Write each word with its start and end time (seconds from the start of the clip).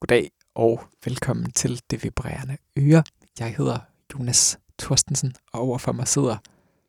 Goddag 0.00 0.30
og 0.54 0.82
velkommen 1.04 1.50
til 1.52 1.80
Det 1.90 2.04
Vibrerende 2.04 2.56
Øre. 2.78 3.02
Jeg 3.38 3.54
hedder 3.54 3.78
Jonas 4.14 4.58
Thorstensen, 4.78 5.34
og 5.52 5.60
overfor 5.60 5.92
mig 5.92 6.08
sidder 6.08 6.36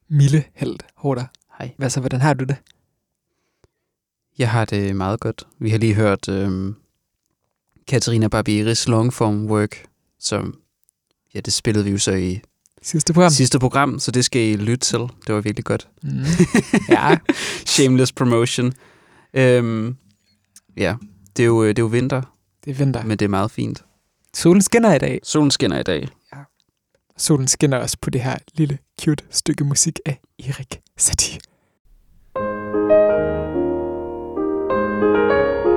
Mille 0.07 0.43
Held 0.53 0.79
Hårder. 0.95 1.25
Hej. 1.57 1.71
Hvad 1.77 1.89
så, 1.89 1.99
hvordan 1.99 2.21
har 2.21 2.33
du 2.33 2.43
det? 2.43 2.55
Jeg 4.37 4.51
har 4.51 4.65
det 4.65 4.95
meget 4.95 5.19
godt. 5.19 5.47
Vi 5.59 5.69
har 5.69 5.77
lige 5.77 5.93
hørt 5.93 6.29
øhm, 6.29 6.75
Katarina 7.87 8.27
Barbieris 8.27 8.87
longform 8.87 9.45
work, 9.45 9.85
som 10.19 10.59
ja, 11.33 11.39
det 11.39 11.53
spillede 11.53 11.85
vi 11.85 11.91
jo 11.91 11.97
så 11.97 12.11
i 12.11 12.41
Sidste 12.81 13.13
program? 13.13 13.31
sidste 13.31 13.59
program, 13.59 13.99
så 13.99 14.11
det 14.11 14.25
skal 14.25 14.41
I 14.41 14.55
lytte 14.55 14.85
til. 14.85 14.99
Det 14.99 15.35
var 15.35 15.41
virkelig 15.41 15.65
godt. 15.65 15.89
Mm. 16.03 16.09
Ja, 16.89 17.17
Shameless 17.65 18.13
promotion. 18.13 18.73
Øhm, 19.33 19.97
ja, 20.77 20.95
det 21.37 21.43
er, 21.43 21.47
jo, 21.47 21.67
det 21.67 21.79
er 21.79 21.83
jo 21.83 21.87
vinter, 21.87 22.21
det 22.65 22.71
er 22.71 22.75
vinter. 22.75 23.03
men 23.03 23.17
det 23.19 23.25
er 23.25 23.29
meget 23.29 23.51
fint. 23.51 23.83
Solen 24.33 24.61
skinner 24.61 24.93
i 24.93 24.99
dag. 24.99 25.19
Solen 25.23 25.51
skinner 25.51 25.79
i 25.79 25.83
dag. 25.83 26.07
Solen 27.17 27.47
skinner 27.47 27.77
også 27.77 27.97
på 28.01 28.09
det 28.09 28.21
her 28.21 28.37
lille 28.53 28.77
cute 29.01 29.23
stykke 29.29 29.63
musik 29.63 29.99
af 30.05 30.19
Erik 30.39 30.81
Satie. 30.97 31.39
Vi 35.55 35.70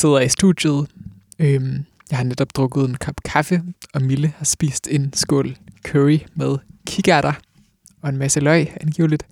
sidder 0.00 0.20
i 0.20 0.28
studiet. 0.28 0.86
Øhm, 1.38 1.84
jeg 2.10 2.18
har 2.18 2.24
netop 2.24 2.48
drukket 2.54 2.88
en 2.88 2.94
kop 2.94 3.14
kaffe, 3.24 3.62
og 3.94 4.02
Mille 4.02 4.32
har 4.36 4.44
spist 4.44 4.88
en 4.90 5.12
skål 5.12 5.56
curry 5.86 6.18
med 6.34 6.58
kikærter 6.86 7.32
og 8.02 8.08
en 8.08 8.16
masse 8.16 8.40
løg, 8.40 8.76
angiveligt. 8.80 9.26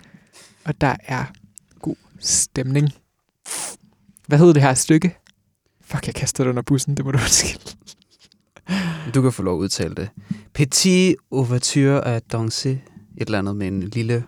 Og 0.64 0.80
der 0.80 0.96
er 1.04 1.24
god 1.80 1.96
stemning. 2.18 2.88
Hvad 4.26 4.38
hedder 4.38 4.52
det 4.52 4.62
her 4.62 4.74
stykke? 4.74 5.16
Fuck, 5.84 6.06
jeg 6.06 6.14
kaster 6.14 6.44
det 6.44 6.50
under 6.50 6.62
bussen, 6.62 6.96
det 6.96 7.04
må 7.04 7.10
du 7.10 7.18
undskylde. 7.18 7.76
Du 9.14 9.22
kan 9.22 9.32
få 9.32 9.42
lov 9.42 9.54
at 9.54 9.62
udtale 9.62 9.94
det. 9.94 10.08
Petit 10.54 11.16
ouverture 11.30 12.16
à 12.16 12.18
danser. 12.18 12.70
Et 12.70 12.80
eller 13.26 13.38
andet 13.38 13.56
med 13.56 13.66
en 13.68 13.82
lille... 13.82 14.24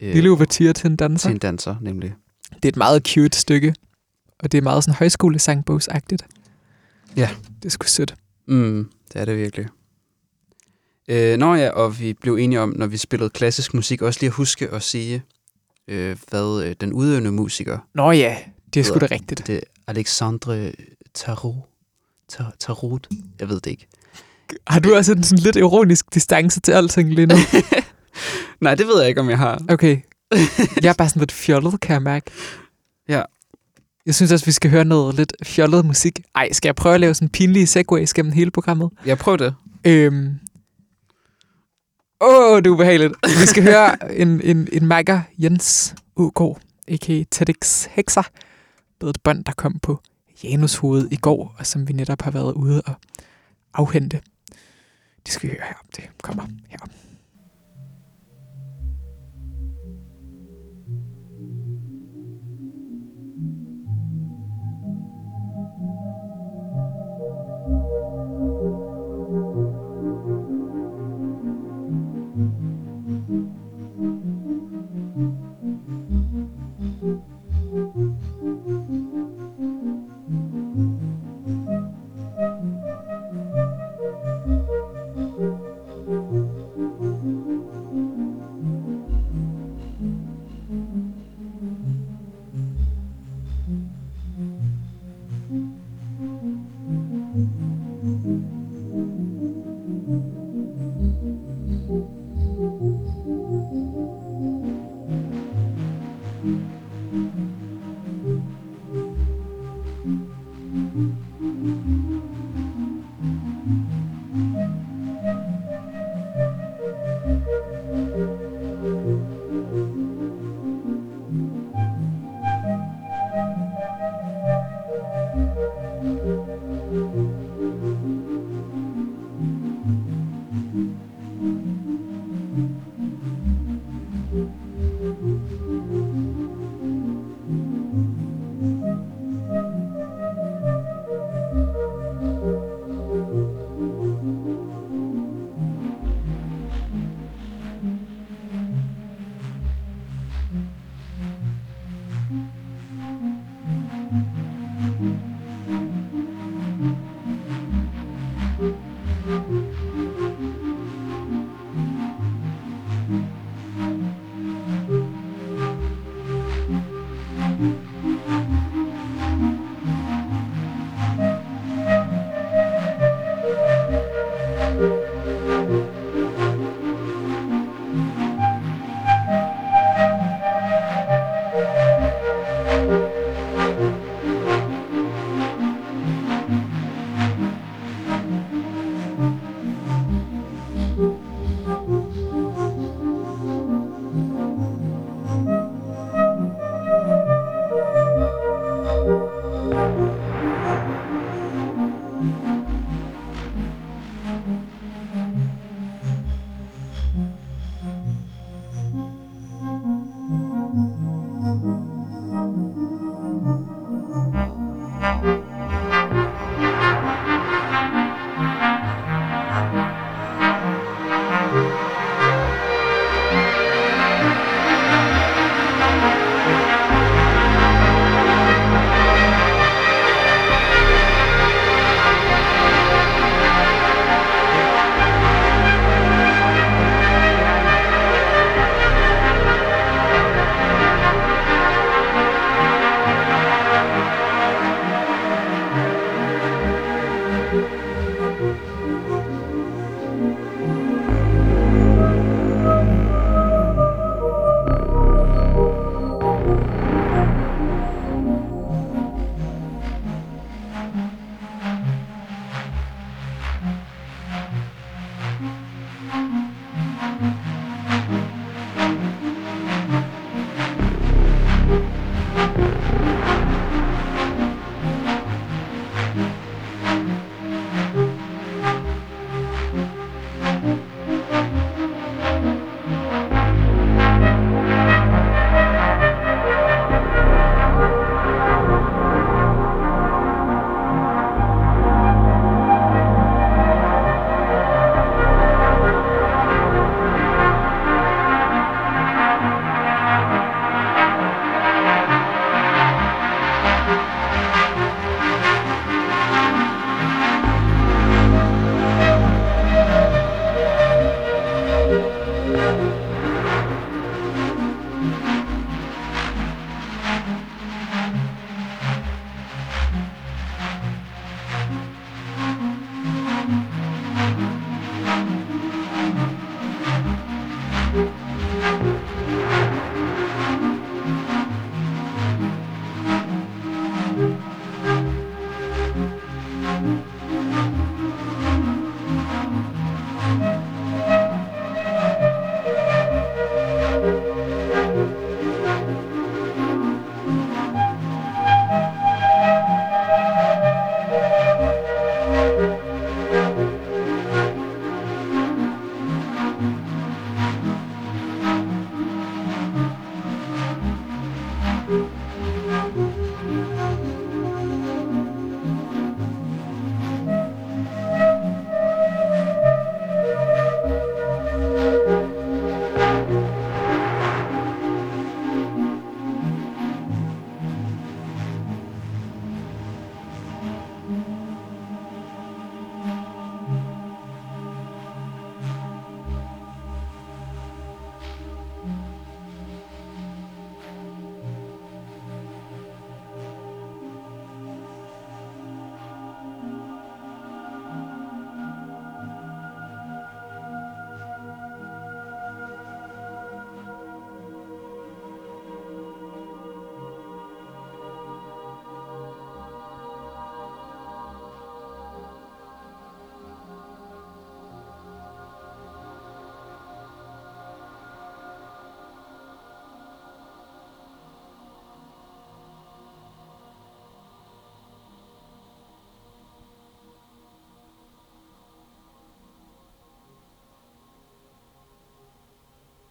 Øh, 0.00 0.14
Lille 0.14 0.30
ouverture 0.30 0.72
til 0.72 0.90
en 0.90 0.96
danser. 0.96 1.28
til 1.28 1.34
en 1.34 1.38
danser, 1.38 1.76
nemlig. 1.80 2.14
Det 2.54 2.64
er 2.64 2.68
et 2.68 2.76
meget 2.76 3.06
cute 3.08 3.38
stykke, 3.38 3.74
og 4.38 4.52
det 4.52 4.58
er 4.58 4.62
meget 4.62 4.84
sådan 4.84 4.96
højskolesangbogsagtigt. 4.98 6.26
Ja. 7.16 7.28
Det 7.62 7.64
er 7.64 7.70
sgu 7.70 7.86
sødt. 7.86 8.14
Mm, 8.46 8.90
det 9.12 9.20
er 9.20 9.24
det 9.24 9.36
virkelig. 9.38 9.66
Øh, 11.08 11.36
nå 11.38 11.54
ja, 11.54 11.70
og 11.70 12.00
vi 12.00 12.12
blev 12.12 12.34
enige 12.34 12.60
om, 12.60 12.74
når 12.76 12.86
vi 12.86 12.96
spillede 12.96 13.30
klassisk 13.30 13.74
musik, 13.74 14.02
også 14.02 14.20
lige 14.20 14.28
at 14.28 14.34
huske 14.34 14.68
at 14.70 14.82
sige, 14.82 15.22
øh, 15.88 16.16
hvad 16.30 16.62
øh, 16.64 16.76
den 16.80 16.92
udøvende 16.92 17.32
musiker, 17.32 17.78
Nå 17.94 18.10
ja, 18.10 18.36
det 18.74 18.80
er 18.80 18.84
sgu 18.84 18.98
da 18.98 19.06
rigtigt. 19.10 19.46
det 19.46 19.56
er 19.56 19.60
Alexandre 19.86 20.72
Tarot. 21.14 21.54
Tar- 22.32 22.56
Tarot? 22.60 23.06
Jeg 23.40 23.48
ved 23.48 23.60
det 23.60 23.70
ikke. 23.70 23.86
Har 24.66 24.80
du 24.80 24.94
også 24.94 25.12
en 25.12 25.22
sådan 25.22 25.42
lidt 25.42 25.56
ironisk 25.56 26.14
distance 26.14 26.60
til 26.60 26.72
alting 26.72 27.14
lige 27.14 27.26
nu? 27.26 27.34
Nej, 28.60 28.74
det 28.74 28.86
ved 28.86 28.98
jeg 29.00 29.08
ikke, 29.08 29.20
om 29.20 29.30
jeg 29.30 29.38
har. 29.38 29.62
Okay. 29.68 29.98
Jeg 30.82 30.88
er 30.88 30.94
bare 30.98 31.08
sådan 31.08 31.20
lidt 31.20 31.32
fjollet, 31.32 31.80
kan 31.80 31.92
jeg 31.94 32.02
mærke. 32.02 32.30
Ja. 33.08 33.22
Jeg 34.08 34.14
synes 34.14 34.32
også, 34.32 34.44
vi 34.44 34.52
skal 34.52 34.70
høre 34.70 34.84
noget 34.84 35.14
lidt 35.14 35.32
fjollet 35.44 35.84
musik. 35.84 36.20
Ej, 36.34 36.52
skal 36.52 36.68
jeg 36.68 36.74
prøve 36.76 36.94
at 36.94 37.00
lave 37.00 37.14
sådan 37.14 37.28
pinlige 37.28 37.66
segways 37.66 38.14
gennem 38.14 38.32
hele 38.32 38.50
programmet? 38.50 38.90
Jeg 39.06 39.18
prøver 39.18 39.36
det. 39.36 39.54
Øhm. 39.84 40.38
Åh, 42.20 42.52
oh, 42.52 42.58
det 42.58 42.66
er 42.66 42.70
ubehageligt. 42.70 43.14
Vi 43.40 43.46
skal 43.46 43.62
høre 43.62 44.16
en, 44.16 44.40
en, 44.40 44.68
en 44.72 44.86
makker, 44.86 45.20
Jens 45.38 45.94
UK, 46.16 46.40
a.k.a. 46.88 47.24
TEDx 47.30 47.84
Hexer, 47.84 48.22
med 49.00 49.10
et 49.10 49.22
bånd, 49.22 49.44
der 49.44 49.52
kom 49.52 49.78
på 49.82 50.00
Janus 50.44 50.74
hoved 50.74 51.08
i 51.10 51.16
går, 51.16 51.54
og 51.58 51.66
som 51.66 51.88
vi 51.88 51.92
netop 51.92 52.22
har 52.22 52.30
været 52.30 52.52
ude 52.52 52.82
og 52.82 52.94
afhente. 53.74 54.20
Det 55.26 55.32
skal 55.32 55.50
vi 55.50 55.54
høre 55.54 55.66
her. 55.66 55.76
Det 55.96 56.04
kommer 56.22 56.46
her. 56.68 56.78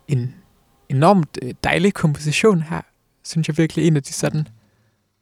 En 0.08 0.36
enormt 0.90 1.40
øh, 1.42 1.54
dejlig 1.64 1.94
komposition 1.94 2.62
her. 2.62 2.82
Synes 3.24 3.48
jeg 3.48 3.58
virkelig 3.58 3.88
en 3.88 3.96
af 3.96 4.04
de 4.04 4.14
sådan 4.14 4.48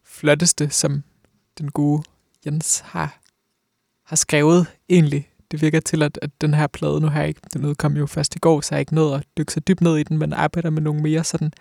flotteste, 0.04 0.70
som 0.70 1.04
den 1.60 1.72
gode 1.72 2.04
Jens 2.46 2.80
har, 2.80 3.20
har 4.04 4.15
skrevet 4.15 4.68
egentlig. 4.89 5.30
Det 5.51 5.62
virker 5.62 5.80
til, 5.80 6.04
at, 6.04 6.20
at 6.22 6.42
den 6.42 6.54
her 6.54 6.68
plade, 6.68 7.01
nu 7.01 7.08
har 7.08 7.20
jeg 7.20 7.27
ikke, 7.27 7.42
den 7.54 7.65
udkom 7.65 7.98
jo 7.98 8.06
først 8.06 8.36
i 8.36 8.39
går, 8.39 8.62
så 8.62 8.75
jeg 8.75 8.80
ikke 8.80 8.96
nået 8.96 9.15
at 9.15 9.25
dykke 9.38 9.54
så 9.54 9.60
dybt 9.60 9.82
ned 9.82 9.98
i 9.98 10.04
den, 10.04 10.18
men 10.18 10.34
arbejder 10.34 10.70
med 10.70 10.82
nogle 10.82 11.01
mere 11.01 11.24
sådan 11.24 11.54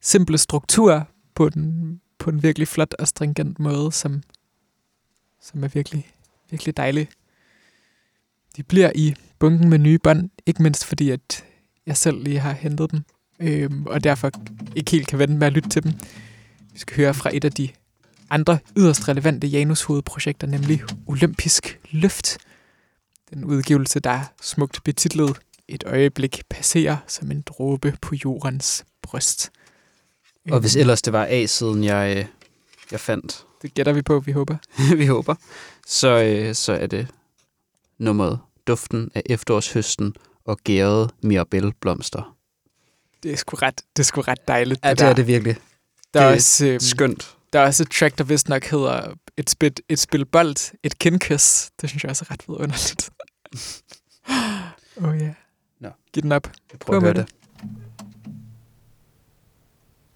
simple 0.00 0.38
strukturer 0.38 1.02
på 1.34 1.48
den, 1.48 2.00
på 2.18 2.30
en 2.30 2.42
virkelig 2.42 2.68
flot 2.68 2.94
og 2.94 3.08
stringent 3.08 3.58
måde, 3.60 3.92
som, 3.92 4.22
som 5.40 5.64
er 5.64 5.68
virkelig, 5.68 6.06
virkelig 6.50 6.76
dejlig. 6.76 7.08
De 8.56 8.62
bliver 8.62 8.92
i 8.94 9.14
bunken 9.38 9.68
med 9.68 9.78
nye 9.78 9.98
bånd, 9.98 10.30
ikke 10.46 10.62
mindst 10.62 10.84
fordi, 10.84 11.10
at 11.10 11.44
jeg 11.86 11.96
selv 11.96 12.22
lige 12.22 12.38
har 12.38 12.52
hentet 12.52 12.90
dem, 12.90 13.00
øhm, 13.40 13.86
og 13.86 14.04
derfor 14.04 14.30
ikke 14.76 14.90
helt 14.90 15.06
kan 15.06 15.18
vente 15.18 15.34
med 15.34 15.46
at 15.46 15.52
lytte 15.52 15.68
til 15.68 15.82
dem. 15.82 15.92
Vi 16.72 16.78
skal 16.78 16.96
høre 16.96 17.14
fra 17.14 17.30
et 17.36 17.44
af 17.44 17.52
de 17.52 17.68
andre 18.30 18.58
yderst 18.76 19.08
relevante 19.08 19.46
Janus 19.46 19.82
hovedprojekter, 19.82 20.46
nemlig 20.46 20.82
Olympisk 21.06 21.80
Løft. 21.90 22.38
Den 23.30 23.44
udgivelse, 23.44 24.00
der 24.00 24.10
er 24.10 24.24
smukt 24.42 24.84
betitlet 24.84 25.36
Et 25.68 25.84
øjeblik 25.86 26.42
passerer 26.50 26.96
som 27.06 27.30
en 27.30 27.42
dråbe 27.46 27.96
på 28.00 28.14
jordens 28.24 28.84
bryst. 29.02 29.52
Og 30.50 30.60
hvis 30.60 30.76
ellers 30.76 31.02
det 31.02 31.12
var 31.12 31.26
A-siden, 31.30 31.84
jeg, 31.84 32.16
øh, 32.16 32.24
jeg 32.92 33.00
fandt, 33.00 33.44
Det 33.62 33.74
gætter 33.74 33.92
vi 33.92 34.02
på, 34.02 34.20
vi 34.20 34.32
håber. 34.32 34.56
vi 34.96 35.06
håber, 35.06 35.34
så, 35.86 36.22
øh, 36.22 36.54
så 36.54 36.72
er 36.72 36.86
det 36.86 37.08
nummeret 37.98 38.38
Duften 38.66 39.10
af 39.14 39.22
efterårshøsten 39.26 40.14
og 40.44 40.58
gærede 40.64 41.08
mirabelblomster. 41.22 42.36
Det 43.22 43.32
er 43.32 43.36
sgu 43.36 43.56
ret, 43.56 43.82
det 43.96 44.02
er 44.02 44.04
sgu 44.04 44.20
ret 44.20 44.48
dejligt. 44.48 44.80
Ja, 44.84 44.90
det 44.90 44.98
der. 44.98 45.06
er 45.06 45.12
det 45.14 45.26
virkelig. 45.26 45.56
Der 46.14 46.20
er, 46.20 46.24
det 46.24 46.30
er 46.30 46.36
også, 46.36 46.66
øhm, 46.66 46.80
Skønt. 46.80 47.36
der 47.52 47.60
er 47.60 47.66
også 47.66 47.82
et 47.82 47.90
track, 47.90 48.18
der 48.18 48.24
vist 48.24 48.48
nok 48.48 48.64
hedder 48.64 49.14
et, 49.36 49.50
spil, 49.50 49.72
et 49.88 49.98
spil 49.98 50.24
bold, 50.24 50.74
et 50.82 50.98
kindkys. 50.98 51.70
Det 51.80 51.88
synes 51.88 52.04
jeg 52.04 52.10
også 52.10 52.24
er 52.28 52.32
ret 52.32 52.48
vidunderligt. 52.48 53.10
oh 55.04 55.18
ja. 55.18 55.24
Yeah. 55.24 55.34
Nå. 55.80 55.88
Giv 56.12 56.22
den 56.22 56.32
op. 56.32 56.52
Jeg 56.72 56.78
Prøv 56.78 57.00
prøver 57.00 57.00
at 57.00 57.02
høre 57.02 57.14
med 57.14 57.24
det. 57.24 57.34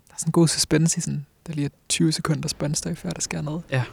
Der 0.09 0.15
er 0.15 0.19
sådan 0.19 0.29
en 0.29 0.33
god 0.33 0.49
suspense 0.49 0.99
i 0.99 1.01
sådan, 1.01 1.27
der 1.47 1.53
lige 1.53 1.65
er 1.65 1.71
20 1.89 2.13
sekunder 2.13 2.49
spændstøj, 2.49 2.95
før 2.95 3.11
der 3.11 3.21
sker 3.21 3.41
noget. 3.41 3.63
Ja. 3.71 3.85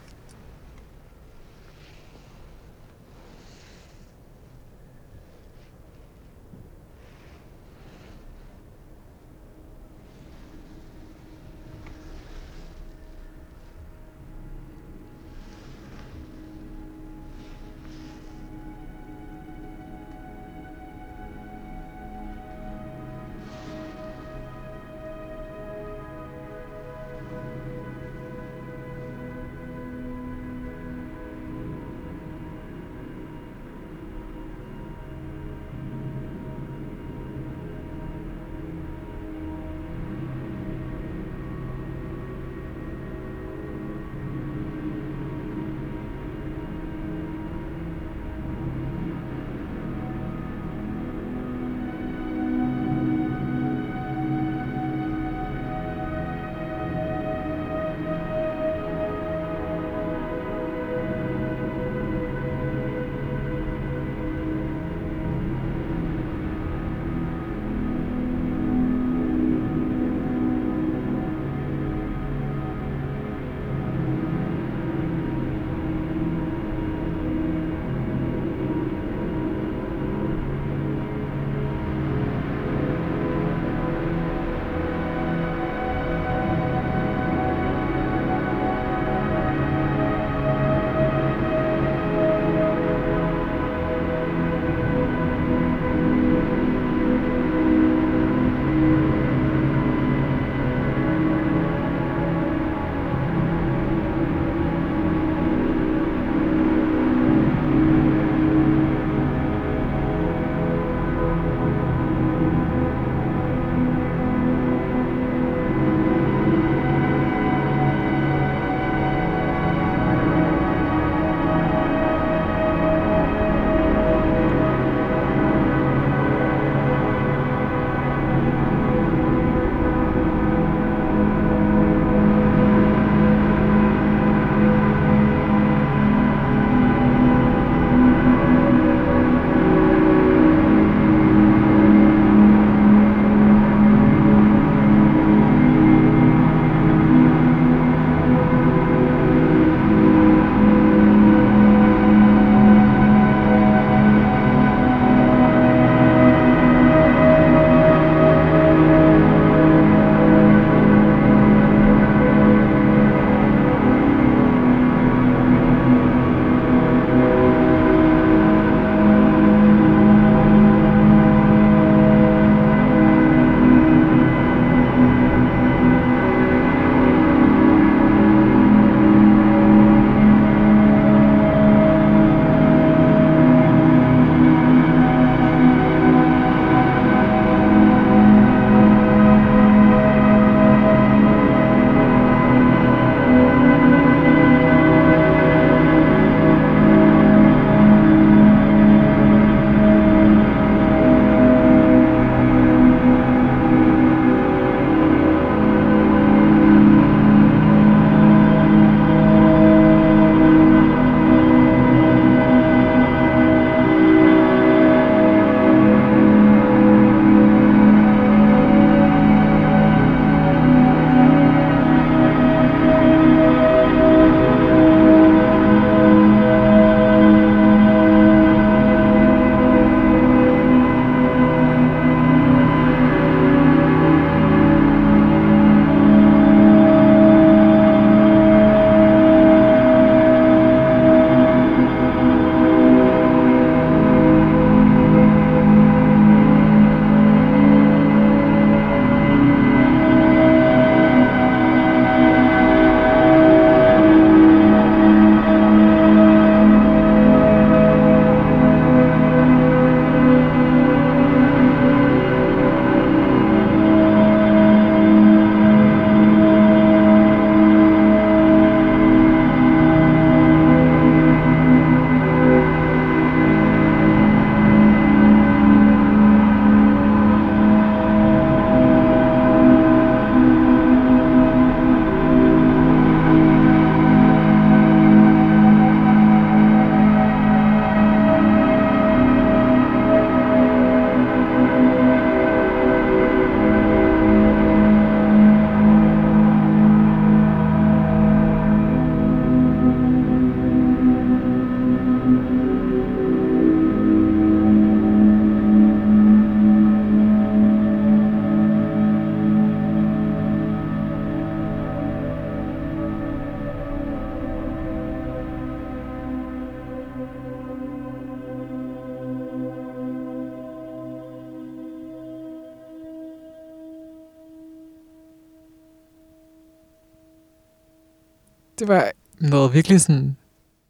Det 328.80 328.88
var 328.88 329.12
noget 329.40 329.74
virkelig 329.74 330.02
sådan... 330.02 330.38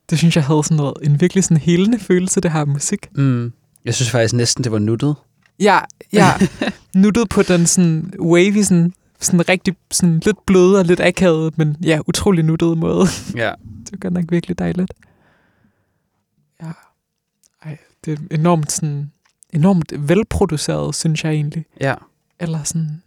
Det 0.09 0.17
synes 0.17 0.35
jeg 0.35 0.43
havde 0.43 0.63
sådan 0.63 0.77
noget, 0.77 0.93
en 1.03 1.21
virkelig 1.21 1.43
sådan 1.43 1.57
helende 1.57 1.99
følelse, 1.99 2.41
det 2.41 2.51
her 2.51 2.65
musik. 2.65 3.09
Mm. 3.15 3.53
Jeg 3.85 3.95
synes 3.95 4.11
faktisk 4.11 4.33
næsten, 4.33 4.63
det 4.63 4.71
var 4.71 4.79
nuttet. 4.79 5.15
Ja, 5.59 5.79
ja. 6.13 6.33
nuttet 6.95 7.29
på 7.29 7.41
den 7.43 7.65
sådan 7.65 8.13
wavy, 8.19 8.61
sådan, 8.61 8.93
sådan 9.19 9.49
rigtig 9.49 9.75
sådan 9.91 10.19
lidt 10.19 10.45
bløde 10.45 10.79
og 10.79 10.85
lidt 10.85 10.99
akavet, 10.99 11.57
men 11.57 11.77
ja, 11.83 11.99
utrolig 12.07 12.45
nuttet 12.45 12.77
måde. 12.77 13.05
Ja. 13.35 13.53
det 13.83 13.91
var 13.91 13.97
godt 13.97 14.13
nok 14.13 14.25
virkelig 14.29 14.59
dejligt. 14.59 14.93
Ja. 16.61 16.71
Ej, 17.63 17.77
det 18.05 18.19
er 18.19 18.35
enormt 18.35 18.71
sådan, 18.71 19.11
enormt 19.53 19.93
velproduceret, 19.97 20.95
synes 20.95 21.23
jeg 21.23 21.33
egentlig. 21.33 21.65
Ja. 21.81 21.95
Eller 22.39 22.63
sådan 22.63 23.01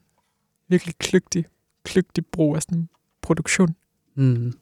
virkelig 0.68 0.94
kløgtig, 0.99 1.44
kløgtig 1.85 2.26
brug 2.26 2.56
af 2.56 2.62
sådan 2.62 2.88
produktion. 3.23 3.75
Mm. 4.14 4.52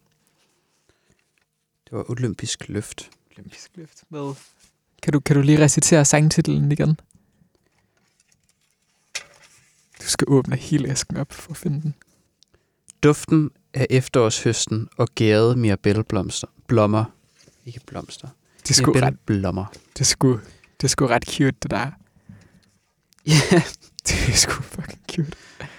Det 1.91 1.93
var 1.93 2.11
olympisk 2.11 2.69
løft. 2.69 3.11
Olympisk 3.37 3.71
løft 3.75 4.03
med. 4.11 4.35
Kan 5.03 5.13
du, 5.13 5.21
kan 5.21 5.37
du 5.37 5.43
lige 5.43 5.65
recitere 5.65 6.05
sangtitlen 6.05 6.73
igen? 6.73 7.01
Du 10.03 10.07
skal 10.09 10.25
åbne 10.31 10.57
hele 10.57 10.89
æsken 10.91 11.17
op 11.17 11.33
for 11.33 11.51
at 11.51 11.57
finde 11.57 11.83
den. 11.83 11.95
Duften 13.03 13.51
af 13.75 13.87
efterårshøsten 13.91 14.89
og 14.97 15.09
gærede 15.15 15.57
mirabelleblomster. 15.57 16.47
Blommer. 16.67 17.05
Ikke 17.67 17.81
blomster. 17.87 18.29
Det 18.63 18.71
er 18.71 18.75
sgu 18.75 18.93
ret, 18.93 18.97
Mirabelleblommer. 19.01 19.65
det 19.93 20.01
er 20.01 20.05
sgu, 20.05 20.41
det 20.81 20.91
sgu 20.91 21.07
ret 21.07 21.25
cute, 21.25 21.57
det 21.63 21.71
der. 21.71 21.91
Ja, 23.27 23.41
Det 24.09 24.29
er 24.29 24.33
sgu 24.37 24.53
fucking 24.63 25.01
cute. 25.11 25.33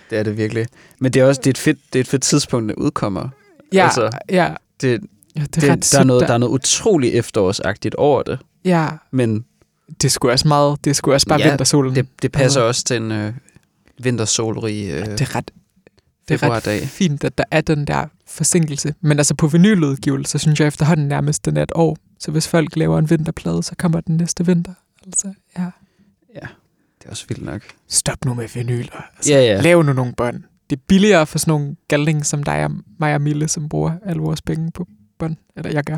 det 0.10 0.18
er 0.18 0.24
det 0.24 0.38
virkelig. 0.38 0.68
Men 1.00 1.14
det 1.14 1.20
er 1.20 1.26
også 1.26 1.42
det 1.42 1.48
er 1.48 1.52
et 1.52 1.58
fedt, 1.58 1.80
det 1.94 2.00
er 2.00 2.04
et 2.04 2.08
fedt 2.08 2.24
tidspunkt, 2.24 2.70
det 2.70 2.76
udkommer. 2.76 3.30
Ja, 3.74 3.84
altså, 3.86 4.12
ja, 4.30 4.56
Det, 4.82 5.04
ja, 5.38 5.42
det 5.42 5.58
er 5.58 5.62
det, 5.62 5.64
ret 5.64 5.70
der, 5.70 5.74
er 5.74 5.82
sødt 5.82 6.08
noget, 6.08 6.28
der 6.28 6.34
er 6.34 6.38
noget 6.38 6.54
utroligt 6.54 7.16
efterårsagtigt 7.16 7.96
over 7.96 8.24
det. 8.24 8.40
Ja, 8.66 8.88
Men 9.12 9.46
det 9.90 10.06
er 10.06 10.10
sgu 10.10 10.30
også 10.30 10.48
meget, 10.48 10.78
det 10.86 10.90
er 10.90 10.94
sgu 10.94 11.14
også 11.14 11.28
bare 11.28 11.40
Ja, 11.40 11.46
ja, 11.46 11.52
vintersolen. 11.52 11.96
det, 11.96 12.08
det 12.22 12.32
passer 12.32 12.44
Altså- 12.46 12.62
også 12.62 12.84
til 12.84 12.98
en 12.98 13.12
øh, 13.12 13.34
vintersolrig 14.04 14.90
øh, 14.92 15.06
det 15.06 15.22
er 15.22 15.36
ret, 15.36 15.52
det 16.30 16.44
er 16.44 16.50
ret 16.50 16.88
fint, 16.90 17.24
at 17.24 17.38
der 17.38 17.44
er 17.52 17.62
den 17.62 17.88
der 17.88 18.06
forsinkelse. 18.28 18.94
Men 19.02 19.18
altså 19.18 19.36
på 19.36 19.48
vinyludgivelse, 19.48 20.32
så 20.32 20.38
synes 20.38 20.60
jeg 20.60 20.68
efterhånden 20.68 21.08
nærmest, 21.08 21.46
den 21.46 21.58
er 21.58 21.64
et 21.64 21.72
år. 21.76 21.98
Så 22.20 22.32
hvis 22.32 22.48
folk 22.48 22.76
laver 22.76 23.00
en 23.00 23.10
vinterplade, 23.10 23.64
så 23.64 23.76
kommer 23.78 24.02
den 24.02 24.18
næste 24.18 24.46
vinter. 24.46 24.74
Altså, 25.06 25.34
ja. 25.58 25.66
Det 27.00 27.06
er 27.06 27.10
også 27.10 27.26
vildt 27.30 27.44
nok. 27.46 27.62
Stop 27.88 28.26
nu 28.26 28.34
med 28.34 28.48
vinyler. 28.54 29.06
Altså, 29.18 29.34
Ja, 29.34 29.40
ja. 29.42 29.62
Lav 29.62 29.84
nu 29.84 29.94
nogle 29.94 30.14
bånd. 30.14 30.44
Det 30.70 30.76
er 30.76 30.82
billigere 30.88 31.26
for 31.28 31.40
sådan 31.40 31.52
nogle 31.52 31.76
galning 31.88 32.26
som 32.26 32.44
dig 32.44 32.66
og 32.66 32.72
mig 33.00 33.16
og 33.16 33.22
Mille, 33.22 33.48
som 33.48 33.70
bruger 33.70 33.92
alle 34.06 34.22
vores 34.22 34.42
penge 34.42 34.72
på 34.72 34.88
bånd. 35.18 35.36
Eller 35.56 35.72
jeg 35.72 35.84
gør. 35.84 35.98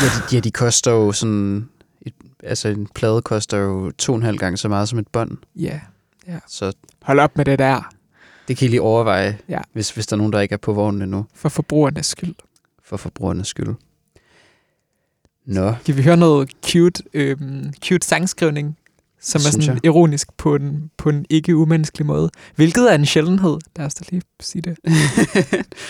Ja, 0.00 0.06
de, 0.06 0.34
ja, 0.36 0.40
de 0.40 0.50
koster 0.50 0.90
jo 0.90 1.12
sådan... 1.12 1.68
Et, 2.02 2.14
altså, 2.42 2.68
en 2.68 2.86
plade 2.94 3.22
koster 3.22 3.58
jo 3.58 3.90
to 3.98 4.12
og 4.12 4.16
en 4.16 4.22
halv 4.22 4.38
gang 4.38 4.58
så 4.58 4.68
meget 4.68 4.88
som 4.88 4.98
et 4.98 5.08
bånd. 5.08 5.38
Ja. 5.56 5.80
Så 6.46 6.72
Hold 7.02 7.20
op 7.20 7.36
med 7.36 7.44
det 7.44 7.58
der. 7.58 7.94
det 8.48 8.56
kan 8.56 8.66
I 8.66 8.68
lige 8.70 8.82
overveje, 8.82 9.38
Ja. 9.48 9.60
hvis, 9.72 9.90
hvis 9.90 10.06
der 10.06 10.16
er 10.16 10.18
nogen, 10.18 10.32
der 10.32 10.40
ikke 10.40 10.52
er 10.52 10.56
på 10.56 10.72
vognen 10.72 11.02
endnu, 11.02 11.26
For 11.34 11.48
forbrugernes 11.48 12.06
skyld. 12.06 12.34
for 12.82 12.96
forbrugernes 12.96 13.48
skyld. 13.48 13.74
Nå, 15.46 15.74
Kan 15.84 15.96
vi 15.96 16.02
høre 16.02 16.16
noget 16.16 16.50
cute, 16.66 17.02
øhm, 17.14 17.72
cute 17.84 18.06
sangskrivning, 18.06 18.77
som 19.20 19.38
er 19.38 19.50
sådan 19.50 19.62
jeg. 19.66 19.78
ironisk 19.84 20.28
på 20.36 20.54
en, 20.54 20.90
på 20.98 21.08
en 21.08 21.24
ikke 21.30 21.56
umenneskelig 21.56 22.06
måde? 22.06 22.30
Hvilket 22.56 22.90
er 22.90 22.94
en 22.94 23.06
sjældenhed. 23.06 23.58
Lad 23.76 23.86
os 23.86 23.94
da 23.94 24.04
lige 24.10 24.22
sige 24.40 24.62
det. 24.62 24.76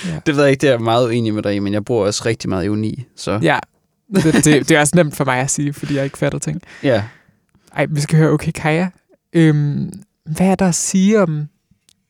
Ja. 0.06 0.20
det 0.26 0.36
ved 0.36 0.42
jeg 0.42 0.50
ikke, 0.50 0.60
det 0.60 0.66
er 0.68 0.72
jeg 0.72 0.80
meget 0.80 1.06
uenig 1.06 1.34
med 1.34 1.42
dig 1.42 1.54
i, 1.54 1.58
men 1.58 1.72
jeg 1.72 1.84
bruger 1.84 2.06
også 2.06 2.22
rigtig 2.26 2.48
meget 2.48 2.64
ironi. 2.64 3.04
Så 3.16 3.38
Ja, 3.42 3.58
det, 4.14 4.24
det, 4.34 4.44
det 4.68 4.70
er 4.70 4.80
også 4.80 4.96
nemt 4.96 5.16
for 5.16 5.24
mig 5.24 5.38
at 5.38 5.50
sige, 5.50 5.72
fordi 5.72 5.94
jeg 5.96 6.04
ikke 6.04 6.18
fatter 6.18 6.38
ting. 6.38 6.60
ja. 6.82 7.04
Ej, 7.76 7.86
vi 7.90 8.00
skal 8.00 8.18
høre 8.18 8.30
Okay 8.30 8.52
Kaja. 8.52 8.88
Øhm, 9.32 9.92
hvad 10.24 10.46
er 10.46 10.54
der 10.54 10.68
at 10.68 10.74
sige 10.74 11.20
om... 11.22 11.44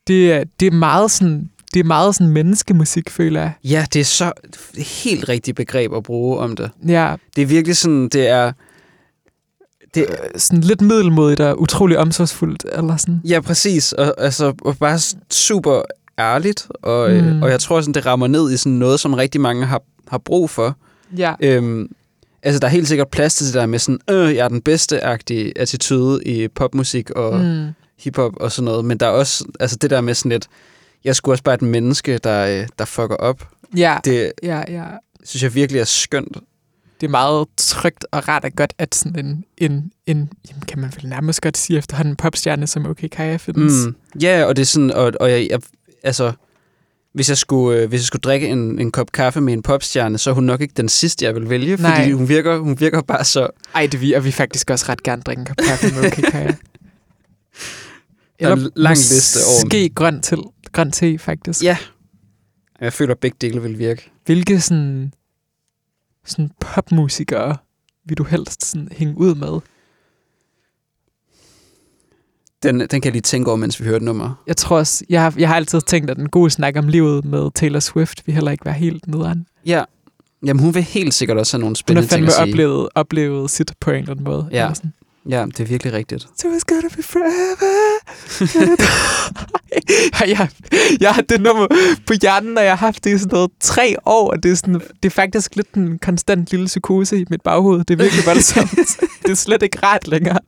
Det 0.07 0.33
er, 0.33 0.43
det 0.59 0.67
er 0.67 0.71
meget 0.71 1.11
sådan... 1.11 1.49
Det 1.73 1.79
er 1.79 1.83
meget 1.83 2.15
sådan 2.15 2.33
menneskemusik, 2.33 3.09
føler 3.09 3.41
jeg. 3.41 3.51
ja, 3.63 3.85
det 3.93 3.99
er 3.99 4.03
så 4.05 4.31
helt 5.01 5.29
rigtigt 5.29 5.57
begreb 5.57 5.93
at 5.93 6.03
bruge 6.03 6.37
om 6.37 6.55
det. 6.55 6.71
Ja, 6.87 7.15
Det 7.35 7.41
er 7.41 7.45
virkelig 7.45 7.77
sådan, 7.77 8.09
det 8.09 8.27
er... 8.29 8.51
Det, 9.95 10.05
øh, 10.09 10.39
sådan 10.39 10.61
lidt 10.61 10.81
middelmodigt 10.81 11.39
og 11.39 11.61
utrolig 11.61 11.97
omsorgsfuldt, 11.97 12.65
eller 12.71 12.97
sådan. 12.97 13.21
Ja, 13.23 13.39
præcis. 13.39 13.93
Og, 13.93 14.13
altså, 14.17 14.53
og 14.61 14.77
bare 14.77 14.99
super 15.31 15.81
ærligt. 16.19 16.67
Og, 16.83 17.11
mm. 17.11 17.17
Mm. 17.23 17.41
og 17.43 17.49
jeg 17.49 17.59
tror, 17.59 17.81
sådan, 17.81 17.93
det 17.93 18.05
rammer 18.05 18.27
ned 18.27 18.51
i 18.51 18.57
sådan 18.57 18.71
noget, 18.71 18.99
som 18.99 19.13
rigtig 19.13 19.41
mange 19.41 19.65
har, 19.65 19.81
har 20.07 20.17
brug 20.17 20.49
for. 20.49 20.75
Ja. 21.17 21.33
Øhm, 21.41 21.89
altså, 22.43 22.59
der 22.59 22.67
er 22.67 22.71
helt 22.71 22.87
sikkert 22.87 23.07
plads 23.07 23.35
til 23.35 23.45
det 23.45 23.53
der 23.53 23.65
med 23.65 23.79
sådan, 23.79 23.99
øh, 24.09 24.35
jeg 24.35 24.43
er 24.45 24.47
den 24.47 24.61
bedste-agtige 24.61 25.51
attitude 25.55 26.23
i 26.23 26.47
popmusik 26.47 27.09
og 27.09 27.39
mm. 27.39 27.45
Mm. 27.45 27.67
hiphop 27.99 28.33
og 28.35 28.51
sådan 28.51 28.65
noget. 28.65 28.85
Men 28.85 28.97
der 28.97 29.05
er 29.05 29.11
også 29.11 29.45
altså, 29.59 29.77
det 29.81 29.89
der 29.89 30.01
med 30.01 30.13
sådan 30.13 30.29
lidt, 30.31 30.47
jeg 31.03 31.15
skulle 31.15 31.33
også 31.33 31.43
bare 31.43 31.55
et 31.55 31.61
menneske, 31.61 32.17
der, 32.17 32.59
øh, 32.61 32.67
der 32.79 32.85
fucker 32.85 33.15
op. 33.15 33.47
Ja, 33.77 33.97
Det 34.05 34.31
ja, 34.43 34.61
ja. 34.67 34.83
synes 35.23 35.43
jeg 35.43 35.55
virkelig 35.55 35.79
er 35.79 35.85
skønt. 35.85 36.37
Det 37.01 37.07
er 37.07 37.11
meget 37.11 37.47
trygt 37.57 38.05
og 38.11 38.27
rart 38.27 38.45
og 38.45 38.51
godt, 38.55 38.73
at 38.77 38.95
sådan 38.95 39.25
en, 39.25 39.45
en, 39.57 39.91
en 40.05 40.29
jamen, 40.49 40.61
kan 40.67 40.79
man 40.79 40.91
vel 40.95 41.09
nærmest 41.09 41.41
godt 41.41 41.57
sige 41.57 41.77
efterhånden 41.77 42.11
en 42.11 42.15
popstjerne 42.15 42.67
som 42.67 42.85
Okay 42.85 43.07
Kaja 43.07 43.35
findes. 43.37 43.85
Mm. 43.87 43.95
Ja, 44.21 44.43
og 44.45 44.55
det 44.55 44.61
er 44.61 44.65
sådan, 44.65 44.91
og, 44.91 45.11
og 45.19 45.31
jeg, 45.31 45.47
jeg, 45.49 45.59
altså, 46.03 46.31
hvis 47.13 47.29
jeg, 47.29 47.37
skulle, 47.37 47.79
øh, 47.81 47.89
hvis 47.89 47.99
jeg 47.99 48.05
skulle 48.05 48.21
drikke 48.21 48.47
en, 48.47 48.79
en 48.79 48.91
kop 48.91 49.11
kaffe 49.11 49.41
med 49.41 49.53
en 49.53 49.61
popstjerne, 49.61 50.17
så 50.17 50.29
er 50.29 50.33
hun 50.33 50.43
nok 50.43 50.61
ikke 50.61 50.73
den 50.77 50.89
sidste, 50.89 51.25
jeg 51.25 51.35
vil 51.35 51.49
vælge, 51.49 51.75
Nej. 51.75 51.95
fordi 51.97 52.11
hun 52.11 52.29
virker, 52.29 52.57
hun 52.57 52.79
virker 52.79 53.01
bare 53.01 53.23
så... 53.25 53.47
Ej, 53.75 53.87
det 53.91 54.01
vil 54.01 54.15
og 54.15 54.25
vi 54.25 54.31
faktisk 54.31 54.69
også 54.69 54.85
ret 54.89 55.03
gerne 55.03 55.21
drikke 55.21 55.39
en 55.39 55.45
kop 55.45 55.57
kaffe 55.57 55.95
med 55.95 56.05
Okay 56.11 56.21
Kaja. 56.31 56.55
Der 58.39 58.47
er 58.49 58.53
en 58.55 58.71
lang 58.75 58.97
liste 58.97 59.37
over- 59.47 59.65
Måske 59.65 59.89
grøn, 59.95 60.21
til, 60.21 60.37
grøn 60.71 60.91
te, 60.91 61.17
faktisk. 61.17 61.63
Ja. 61.63 61.77
Jeg 62.81 62.93
føler, 62.93 63.13
at 63.13 63.19
begge 63.19 63.37
dele 63.41 63.61
vil 63.61 63.79
virke. 63.79 64.11
Hvilke 64.25 64.61
sådan, 64.61 65.13
sådan 66.29 66.51
popmusikere 66.59 67.57
vil 68.05 68.17
du 68.17 68.23
helst 68.23 68.65
sådan 68.65 68.87
hænge 68.91 69.17
ud 69.17 69.35
med? 69.35 69.59
Den, 72.63 72.79
den 72.79 72.87
kan 72.89 73.03
jeg 73.03 73.11
lige 73.11 73.21
tænke 73.21 73.47
over, 73.49 73.57
mens 73.57 73.79
vi 73.79 73.85
hører 73.85 73.97
et 73.97 74.01
nummer. 74.03 74.43
Jeg 74.47 74.57
tror 74.57 74.77
også, 74.77 75.05
jeg 75.09 75.21
har, 75.21 75.33
jeg 75.37 75.47
har 75.47 75.55
altid 75.55 75.81
tænkt, 75.81 76.09
at 76.09 76.17
en 76.17 76.29
god 76.29 76.49
snak 76.49 76.77
om 76.77 76.87
livet 76.87 77.25
med 77.25 77.51
Taylor 77.55 77.79
Swift 77.79 78.27
vil 78.27 78.35
heller 78.35 78.51
ikke 78.51 78.65
være 78.65 78.73
helt 78.73 79.07
nederen. 79.07 79.45
Ja. 79.65 79.83
Jamen, 80.45 80.63
hun 80.63 80.73
vil 80.73 80.83
helt 80.83 81.13
sikkert 81.13 81.37
også 81.37 81.57
have 81.57 81.59
nogle 81.59 81.69
Hun 81.69 81.75
har 81.75 81.75
spændende 81.75 82.07
ting 82.07 82.11
fandme 82.11 82.27
at 82.27 82.33
sige. 82.33 82.53
oplevet, 82.53 82.89
oplevet 82.95 83.49
sit 83.49 83.73
på 83.79 83.91
en 83.91 83.97
eller 83.97 84.11
anden 84.11 84.23
måde. 84.25 84.49
Ja. 84.51 84.63
Eller 84.63 84.73
sådan. 84.73 84.93
Ja, 85.29 85.45
det 85.45 85.59
er 85.59 85.65
virkelig 85.65 85.93
rigtigt. 85.93 86.21
So 86.21 86.47
it's 86.47 86.63
gonna 86.67 86.89
be 86.95 87.03
forever. 87.03 87.99
jeg, 90.27 90.49
jeg 91.03 91.13
har 91.13 91.21
det 91.21 91.41
nummer 91.41 91.67
på 92.07 92.13
hjernen, 92.21 92.57
og 92.57 92.63
jeg 92.63 92.71
har 92.71 92.85
haft 92.85 93.03
det 93.03 93.15
i 93.15 93.17
sådan 93.17 93.33
noget 93.33 93.51
tre 93.59 93.95
år, 94.05 94.31
og 94.31 94.43
det 94.43 94.51
er, 94.51 94.55
sådan, 94.55 94.73
det 94.73 95.05
er 95.05 95.09
faktisk 95.09 95.55
lidt 95.55 95.73
en 95.73 95.99
konstant 95.99 96.51
lille 96.51 96.65
psykose 96.65 97.19
i 97.19 97.25
mit 97.29 97.41
baghoved. 97.41 97.83
Det 97.83 97.93
er 97.93 98.03
virkelig 98.03 98.25
voldsomt. 98.25 98.71
det 99.23 99.31
er 99.31 99.35
slet 99.35 99.63
ikke 99.63 99.79
rart 99.83 100.07
længere. 100.07 100.39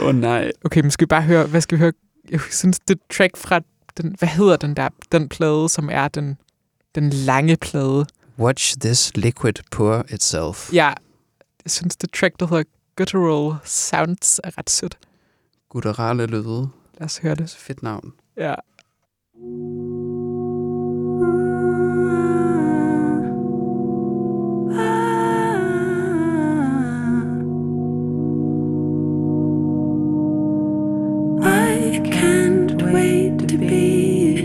Åh 0.00 0.06
oh, 0.06 0.14
nej. 0.14 0.50
Okay, 0.64 0.80
men 0.80 0.90
skal 0.90 1.04
vi 1.04 1.08
bare 1.08 1.22
høre, 1.22 1.46
hvad 1.46 1.60
skal 1.60 1.78
vi 1.78 1.80
høre? 1.80 1.92
Jeg 2.30 2.40
synes, 2.50 2.78
det 2.88 2.94
er 2.94 3.14
track 3.16 3.36
fra 3.36 3.60
den, 3.96 4.16
hvad 4.18 4.28
hedder 4.28 4.56
den 4.56 4.76
der, 4.76 4.88
den 5.12 5.28
plade, 5.28 5.68
som 5.68 5.88
er 5.92 6.08
den, 6.08 6.36
den 6.94 7.10
lange 7.10 7.56
plade. 7.56 8.06
Watch 8.38 8.78
this 8.80 9.12
liquid 9.14 9.54
pour 9.70 10.04
itself. 10.10 10.72
Ja, 10.72 10.92
jeg 11.64 11.70
synes, 11.70 11.96
det 11.96 12.12
track, 12.12 12.40
der 12.40 12.46
hedder 12.46 12.62
Guttural 12.96 13.56
Sounds, 13.64 14.40
er 14.44 14.58
ret 14.58 14.70
sødt. 14.70 14.98
Gutturale 15.68 16.26
lyde. 16.26 16.68
Lad 16.98 17.04
os 17.04 17.18
høre 17.18 17.34
det. 17.34 17.50
Så 17.50 17.58
fedt 17.58 17.82
navn. 17.82 18.12
Ja. 18.36 18.54
I 31.46 32.00
can't 32.10 32.82
wait 32.92 33.48
to 33.48 33.58
be 33.58 34.36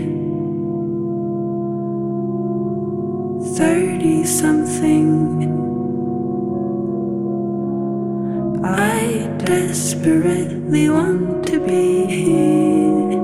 thirty 3.56 4.24
something. 4.24 5.69
I 8.62 9.26
desperately 9.38 10.90
want 10.90 11.46
to 11.46 11.60
be 11.60 12.06
here. 12.06 13.20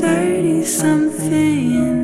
thirty 0.00 0.64
something. 0.64 2.01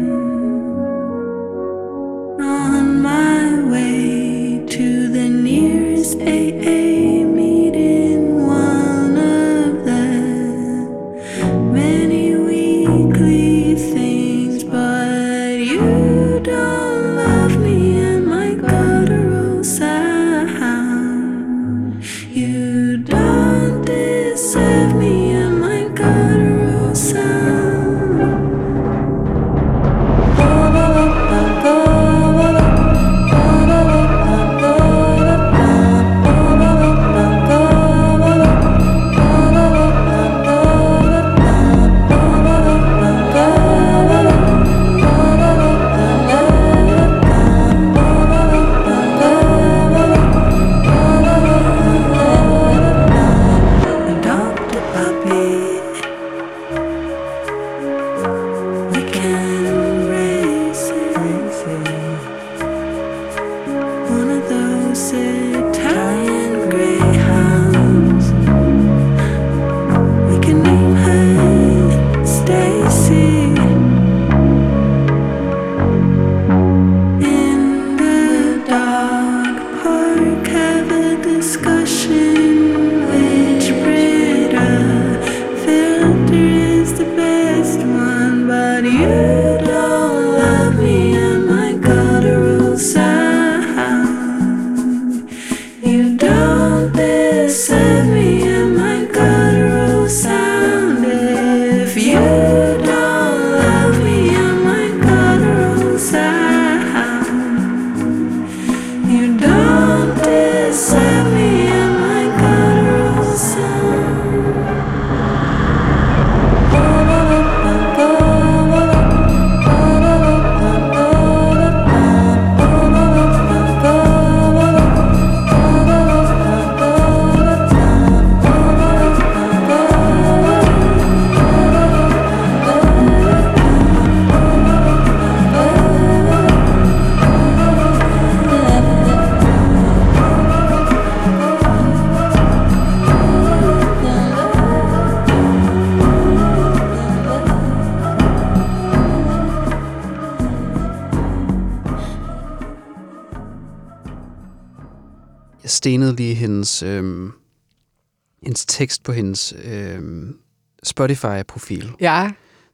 Tekst 158.88 159.02
på 159.02 159.12
hendes 159.12 159.54
øhm, 159.64 160.38
Spotify-profil. 160.82 161.92
Ja, 162.00 162.30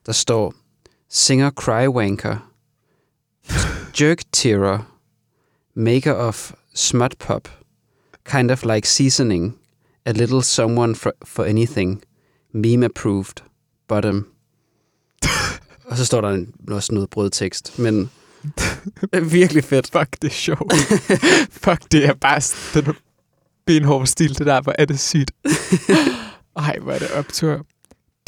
Der 0.07 0.13
står, 0.13 0.55
singer 1.11 1.51
crywanker, 1.51 2.51
jerk 4.01 4.23
tearer, 4.33 4.99
maker 5.75 6.13
of 6.13 6.53
smut 6.75 7.15
pop, 7.19 7.49
kind 8.25 8.51
of 8.51 8.65
like 8.65 8.89
seasoning, 8.89 9.59
a 10.07 10.13
little 10.13 10.43
someone 10.43 10.95
for, 10.95 11.13
for 11.25 11.45
anything, 11.45 12.03
meme 12.53 12.87
approved, 12.87 13.43
bottom. 13.89 14.27
Og 15.91 15.97
så 15.97 16.05
står 16.05 16.21
der 16.21 16.29
en, 16.29 16.55
også 16.69 16.95
noget 16.95 17.11
brødtekst, 17.11 17.79
men 17.79 18.11
virkelig 19.23 19.65
fedt. 19.65 19.91
fuck, 19.93 20.23
det 20.23 20.29
er 20.29 20.35
sjovt. 20.35 20.75
fuck, 21.65 21.93
det 21.93 22.05
er 22.05 22.15
bare 22.15 22.41
den 22.75 22.95
benhårde 23.67 24.07
stil, 24.07 24.39
det 24.39 24.47
der. 24.47 24.61
Hvor 24.61 24.75
er 24.79 24.85
det 24.85 25.01
sygt. 25.01 25.31
Ej, 26.57 26.79
hvor 26.83 26.93
er 26.93 26.99
det 26.99 27.11
optur. 27.11 27.67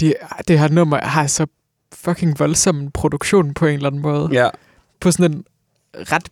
Det, 0.01 0.14
det 0.49 0.59
her 0.59 0.68
nummer 0.68 1.01
har 1.05 1.27
så 1.27 1.46
fucking 1.92 2.38
voldsom 2.38 2.90
produktion 2.90 3.55
på 3.55 3.66
en 3.66 3.75
eller 3.75 3.87
anden 3.87 4.03
måde. 4.03 4.29
Ja, 4.33 4.49
På 5.01 5.11
sådan 5.11 5.33
en 5.33 5.44
ret 5.94 6.29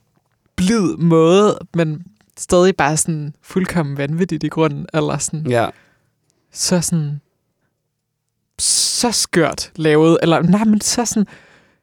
blid 0.57 0.97
måde, 0.97 1.59
men 1.75 2.05
stadig 2.39 2.77
bare 2.77 2.97
sådan 2.97 3.35
fuldkommen 3.43 3.99
vanvittigt 3.99 4.45
i 4.45 4.49
grunden. 4.49 4.87
Eller 4.95 5.19
sådan 5.19 5.47
ja. 5.47 5.69
så 6.53 6.81
sådan 6.81 7.21
så 8.59 9.13
skørt 9.13 9.73
lavet, 9.77 10.19
eller 10.23 10.43
nej, 10.43 10.65
men 10.65 10.81
så 10.81 11.05
sådan, 11.05 11.27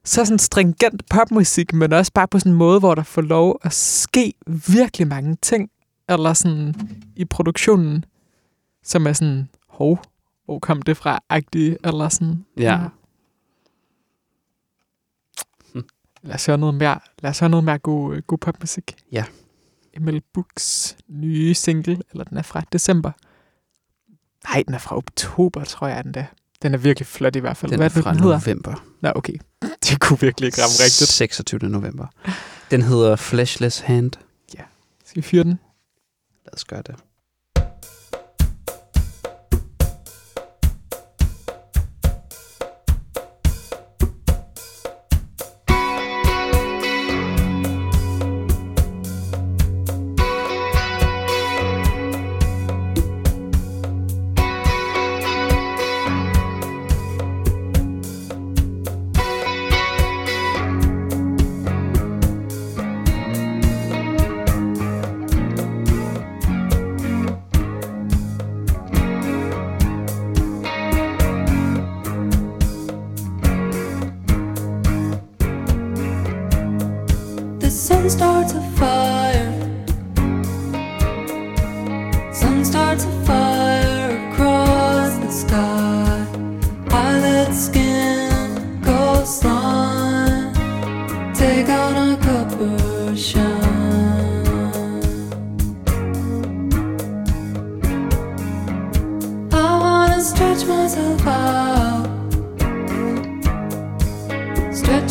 så 0.05 0.25
sådan 0.25 0.39
stringent 0.39 1.09
popmusik, 1.09 1.73
men 1.73 1.93
også 1.93 2.11
bare 2.13 2.27
på 2.27 2.39
sådan 2.39 2.51
en 2.51 2.57
måde, 2.57 2.79
hvor 2.79 2.95
der 2.95 3.03
får 3.03 3.21
lov 3.21 3.59
at 3.63 3.73
ske 3.73 4.33
virkelig 4.45 5.07
mange 5.07 5.37
ting, 5.41 5.69
eller 6.09 6.33
sådan 6.33 6.75
i 7.15 7.25
produktionen, 7.25 8.05
som 8.83 9.07
er 9.07 9.13
sådan, 9.13 9.49
hov, 9.67 10.03
hvor 10.45 10.59
kom 10.59 10.81
det 10.81 10.97
fra, 10.97 11.19
agtig, 11.29 11.77
eller 11.83 12.09
sådan. 12.09 12.45
Ja. 12.57 12.79
Hm. 15.73 15.83
Lad 16.21 16.35
os 16.35 16.45
høre 16.45 16.57
noget 16.57 16.75
mere, 16.75 16.99
lad 17.21 17.29
os 17.29 17.39
høre 17.39 17.49
noget 17.49 17.63
mere 17.63 17.77
god, 17.77 18.15
øh, 18.15 18.21
god 18.21 18.37
popmusik. 18.37 18.95
Ja. 19.11 19.25
Emil 19.93 20.21
Books 20.33 20.97
nye 21.07 21.53
single, 21.53 22.01
eller 22.11 22.23
den 22.23 22.37
er 22.37 22.41
fra 22.41 22.61
december. 22.73 23.11
Nej, 24.49 24.63
den 24.67 24.73
er 24.73 24.79
fra 24.79 24.97
oktober, 24.97 25.63
tror 25.63 25.87
jeg, 25.87 26.03
den 26.03 26.13
der. 26.13 26.25
Den 26.61 26.73
er 26.73 26.77
virkelig 26.77 27.07
flot 27.07 27.35
i 27.35 27.39
hvert 27.39 27.57
fald. 27.57 27.71
Den 27.71 27.79
Hvad 27.79 27.97
er 27.97 28.01
fra 28.01 28.13
den 28.13 28.19
hedder? 28.19 28.39
november. 28.45 28.85
Nå, 29.01 29.11
okay. 29.15 29.33
Det 29.89 29.99
kunne 29.99 30.19
virkelig 30.19 30.47
ikke 30.47 30.61
ramme 30.61 30.73
rigtigt. 30.83 31.09
26. 31.09 31.59
november. 31.69 32.07
Den 32.71 32.81
hedder 32.81 33.15
Fleshless 33.15 33.79
Hand. 33.79 34.11
Skal 35.05 35.23
vi 35.23 35.27
fyre 35.27 35.43
den? 35.43 35.59
Lad 36.51 36.55
os 36.55 36.65
gøre 36.65 36.81
det. 36.81 37.10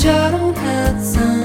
I 0.03 0.31
don't 0.31 0.57
have 0.57 1.15
time. 1.15 1.40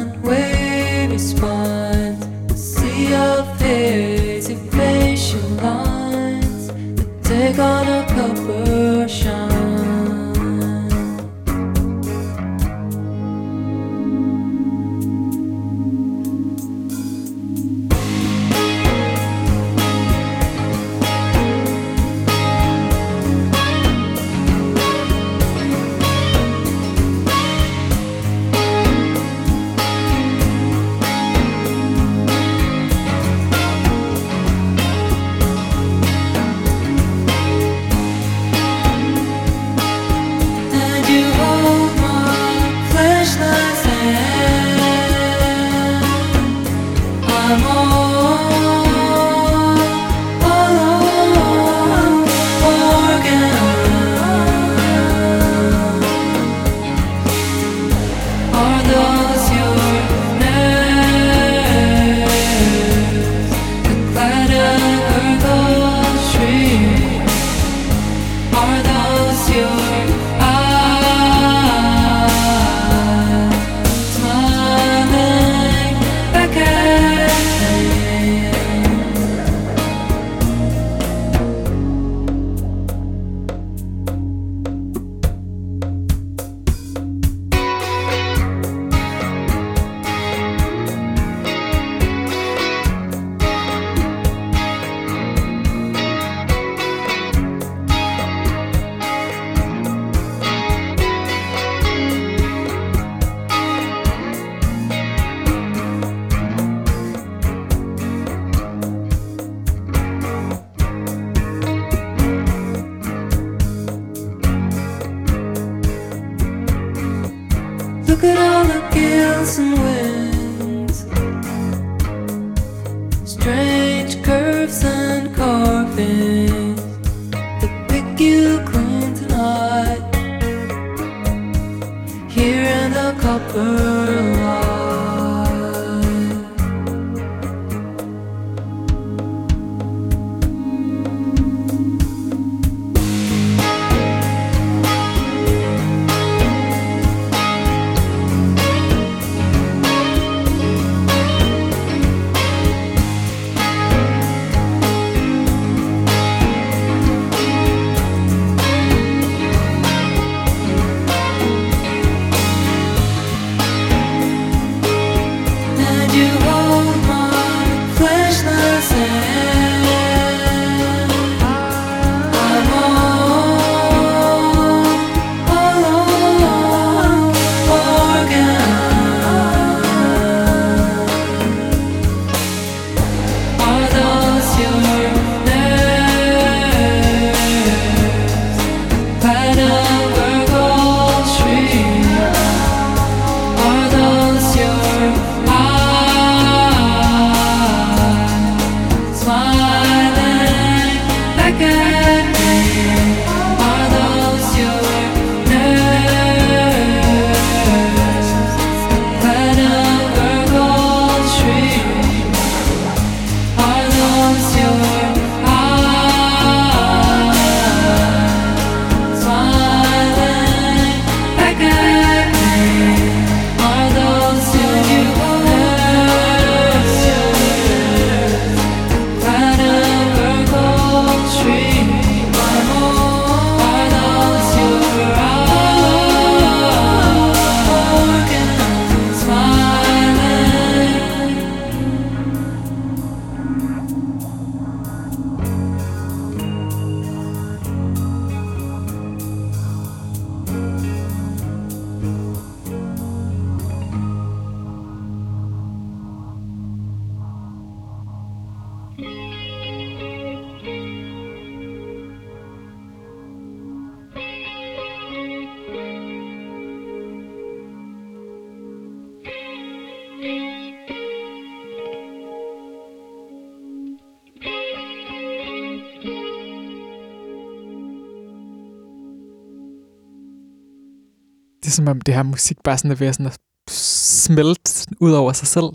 Som 281.75 281.87
om 281.87 282.01
det 282.01 282.13
her 282.13 282.23
musik 282.23 282.63
bare 282.63 282.77
sådan 282.77 282.91
er 282.91 282.95
ved 282.95 283.07
at, 283.07 283.15
sådan 283.15 283.25
at 283.25 283.39
smelte 283.71 284.87
ud 284.99 285.11
over 285.11 285.33
sig 285.33 285.47
selv. 285.47 285.65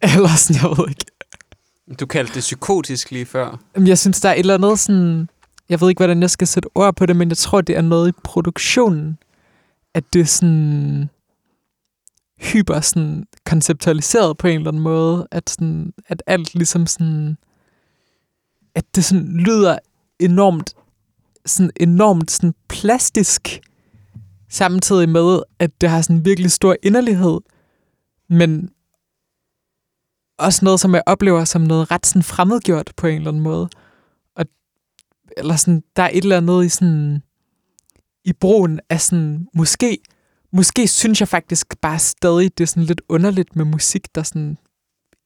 Eller 0.14 0.36
sådan, 0.36 0.62
jeg 0.62 0.78
ved 0.78 0.88
ikke. 0.88 1.04
Du 2.00 2.06
kaldte 2.06 2.34
det 2.34 2.40
psykotisk 2.40 3.10
lige 3.10 3.26
før. 3.26 3.60
Jeg 3.86 3.98
synes, 3.98 4.20
der 4.20 4.28
er 4.28 4.32
et 4.32 4.38
eller 4.38 4.54
andet 4.54 4.78
sådan... 4.78 5.28
Jeg 5.68 5.80
ved 5.80 5.88
ikke, 5.88 5.98
hvordan 5.98 6.22
jeg 6.22 6.30
skal 6.30 6.46
sætte 6.46 6.68
ord 6.74 6.96
på 6.96 7.06
det, 7.06 7.16
men 7.16 7.28
jeg 7.28 7.36
tror, 7.36 7.60
det 7.60 7.76
er 7.76 7.80
noget 7.80 8.08
i 8.08 8.12
produktionen. 8.24 9.18
At 9.94 10.04
det 10.12 10.20
er 10.20 10.24
sådan 10.24 11.10
hyper 12.40 12.80
sådan 12.80 13.26
konceptualiseret 13.46 14.38
på 14.38 14.46
en 14.46 14.56
eller 14.56 14.68
anden 14.68 14.82
måde. 14.82 15.28
At, 15.30 15.50
sådan, 15.50 15.92
at 16.08 16.22
alt 16.26 16.54
ligesom 16.54 16.86
sådan... 16.86 17.36
At 18.74 18.84
det 18.94 19.04
sådan 19.04 19.36
lyder 19.36 19.78
enormt 20.18 20.74
sådan 21.46 21.70
enormt 21.76 22.30
sådan 22.30 22.54
plastisk 22.68 23.60
samtidig 24.50 25.08
med, 25.08 25.42
at 25.58 25.80
det 25.80 25.88
har 25.90 26.02
sådan 26.02 26.24
virkelig 26.24 26.50
stor 26.50 26.76
inderlighed, 26.82 27.40
men 28.28 28.70
også 30.38 30.64
noget, 30.64 30.80
som 30.80 30.94
jeg 30.94 31.02
oplever 31.06 31.44
som 31.44 31.62
noget 31.62 31.90
ret 31.90 32.06
sådan 32.06 32.22
fremmedgjort 32.22 32.92
på 32.96 33.06
en 33.06 33.16
eller 33.16 33.30
anden 33.30 33.42
måde. 33.42 33.68
Og, 34.36 34.46
eller 35.36 35.56
sådan, 35.56 35.82
der 35.96 36.02
er 36.02 36.10
et 36.12 36.22
eller 36.22 36.36
andet 36.36 36.64
i 36.64 36.68
sådan, 36.68 37.22
i 38.24 38.32
brugen 38.32 38.80
af 38.90 39.00
sådan, 39.00 39.46
måske, 39.54 39.98
måske 40.52 40.88
synes 40.88 41.20
jeg 41.20 41.28
faktisk 41.28 41.80
bare 41.80 41.98
stadig, 41.98 42.58
det 42.58 42.64
er 42.64 42.68
sådan 42.68 42.82
lidt 42.82 43.00
underligt 43.08 43.56
med 43.56 43.64
musik, 43.64 44.14
der 44.14 44.22
sådan 44.22 44.58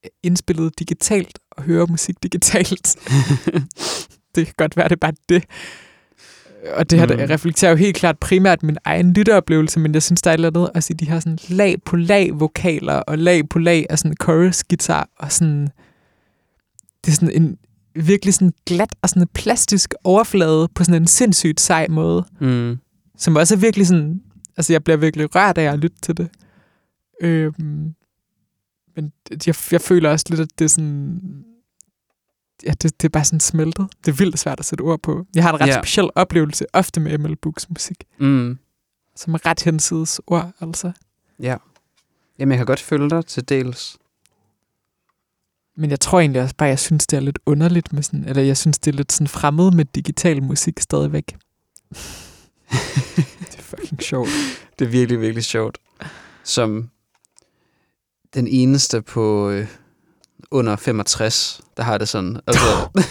er 0.03 0.09
indspillet 0.23 0.79
digitalt, 0.79 1.39
og 1.51 1.63
hører 1.63 1.85
musik 1.87 2.23
digitalt. 2.23 2.95
det 4.35 4.45
kan 4.45 4.53
godt 4.57 4.77
være, 4.77 4.87
det 4.87 4.95
er 4.95 4.99
bare 4.99 5.13
det. 5.29 5.43
Og 6.73 6.89
det 6.89 6.99
her 6.99 7.05
Mm. 7.07 7.29
reflekterer 7.29 7.71
jo 7.71 7.77
helt 7.77 7.95
klart 7.95 8.17
primært 8.19 8.63
min 8.63 8.77
egen 8.85 9.13
lytteoplevelse, 9.13 9.79
men 9.79 9.93
jeg 9.93 10.03
synes, 10.03 10.21
der 10.21 10.29
er 10.29 10.33
et 10.33 10.37
eller 10.37 10.47
andet 10.49 10.69
også 10.75 10.93
i 10.93 10.95
de 10.95 11.05
her 11.09 11.19
sådan 11.19 11.37
lag 11.49 11.75
på 11.85 11.95
lag 11.95 12.39
vokaler, 12.39 12.93
og 12.93 13.17
lag 13.17 13.49
på 13.49 13.59
lag 13.59 13.85
af 13.89 13.99
sådan 13.99 14.15
chorus 14.23 14.63
guitar, 14.63 15.09
og 15.19 15.31
sådan, 15.31 15.61
det 17.05 17.11
er 17.11 17.15
sådan 17.15 17.31
en 17.41 17.57
virkelig 17.95 18.33
sådan 18.33 18.53
glat 18.65 18.95
og 19.01 19.09
sådan 19.09 19.21
en 19.21 19.27
plastisk 19.33 19.93
overflade 20.03 20.67
på 20.75 20.83
sådan 20.83 21.01
en 21.01 21.07
sindssygt 21.07 21.61
sej 21.61 21.87
måde, 21.89 22.25
Mm. 22.41 22.77
som 23.17 23.35
også 23.35 23.55
er 23.55 23.59
virkelig 23.59 23.87
sådan, 23.87 24.21
altså 24.57 24.73
jeg 24.73 24.83
bliver 24.83 24.97
virkelig 24.97 25.35
rørt 25.35 25.57
af 25.57 25.73
at 25.73 25.79
lytte 25.79 25.97
til 26.01 26.17
det. 26.17 26.29
Øhm, 27.21 27.93
men 28.95 29.11
jeg, 29.47 29.55
jeg 29.71 29.81
føler 29.81 30.09
også 30.09 30.25
lidt, 30.29 30.41
at 30.41 30.47
det 30.59 30.65
er 30.65 30.69
sådan, 30.69 31.21
ja, 32.63 32.71
det, 32.71 33.01
det 33.01 33.03
er 33.07 33.09
bare 33.09 33.25
sådan 33.25 33.39
smeltet. 33.39 33.87
Det 34.05 34.11
er 34.11 34.15
vildt 34.15 34.39
svært 34.39 34.59
at 34.59 34.65
sætte 34.65 34.81
ord 34.81 34.99
på. 35.01 35.25
Jeg 35.35 35.43
har 35.43 35.53
en 35.53 35.61
ret 35.61 35.67
ja. 35.67 35.81
speciel 35.81 36.09
oplevelse 36.15 36.65
ofte 36.73 36.99
med 36.99 37.17
ML 37.17 37.35
Books 37.35 37.69
musik, 37.69 38.03
Mm. 38.19 38.57
som 39.15 39.33
er 39.33 39.45
ret 39.45 39.61
hensides 39.63 40.21
ord, 40.27 40.51
altså. 40.61 40.91
Ja. 41.39 41.57
Jamen, 42.39 42.51
jeg 42.51 42.57
kan 42.59 42.65
godt 42.65 42.79
følge 42.79 43.09
dig 43.09 43.25
til 43.25 43.49
dels. 43.49 43.97
Men 45.77 45.89
jeg 45.89 45.99
tror 45.99 46.19
egentlig 46.19 46.41
også 46.41 46.55
bare, 46.55 46.69
jeg 46.69 46.79
synes, 46.79 47.07
det 47.07 47.17
er 47.17 47.21
lidt 47.21 47.39
underligt 47.45 47.93
med 47.93 48.03
sådan, 48.03 48.23
eller 48.23 48.41
jeg 48.43 48.57
synes, 48.57 48.79
det 48.79 48.91
er 48.91 48.95
lidt 48.95 49.11
sådan 49.11 49.27
fremmed 49.27 49.71
med 49.71 49.85
digital 49.85 50.43
musik 50.43 50.79
stadigvæk. 50.79 51.27
det 53.39 53.55
er 53.57 53.61
fucking 53.61 54.03
sjovt. 54.03 54.29
Det 54.79 54.85
er 54.85 54.89
virkelig, 54.89 55.21
virkelig 55.21 55.43
sjovt. 55.43 55.77
Som 56.43 56.89
den 58.33 58.47
eneste 58.47 59.01
på 59.01 59.49
øh, 59.49 59.67
under 60.51 60.75
65, 60.75 61.61
der 61.77 61.83
har 61.83 61.97
det 61.97 62.09
sådan. 62.09 62.39
Altså, 62.47 62.63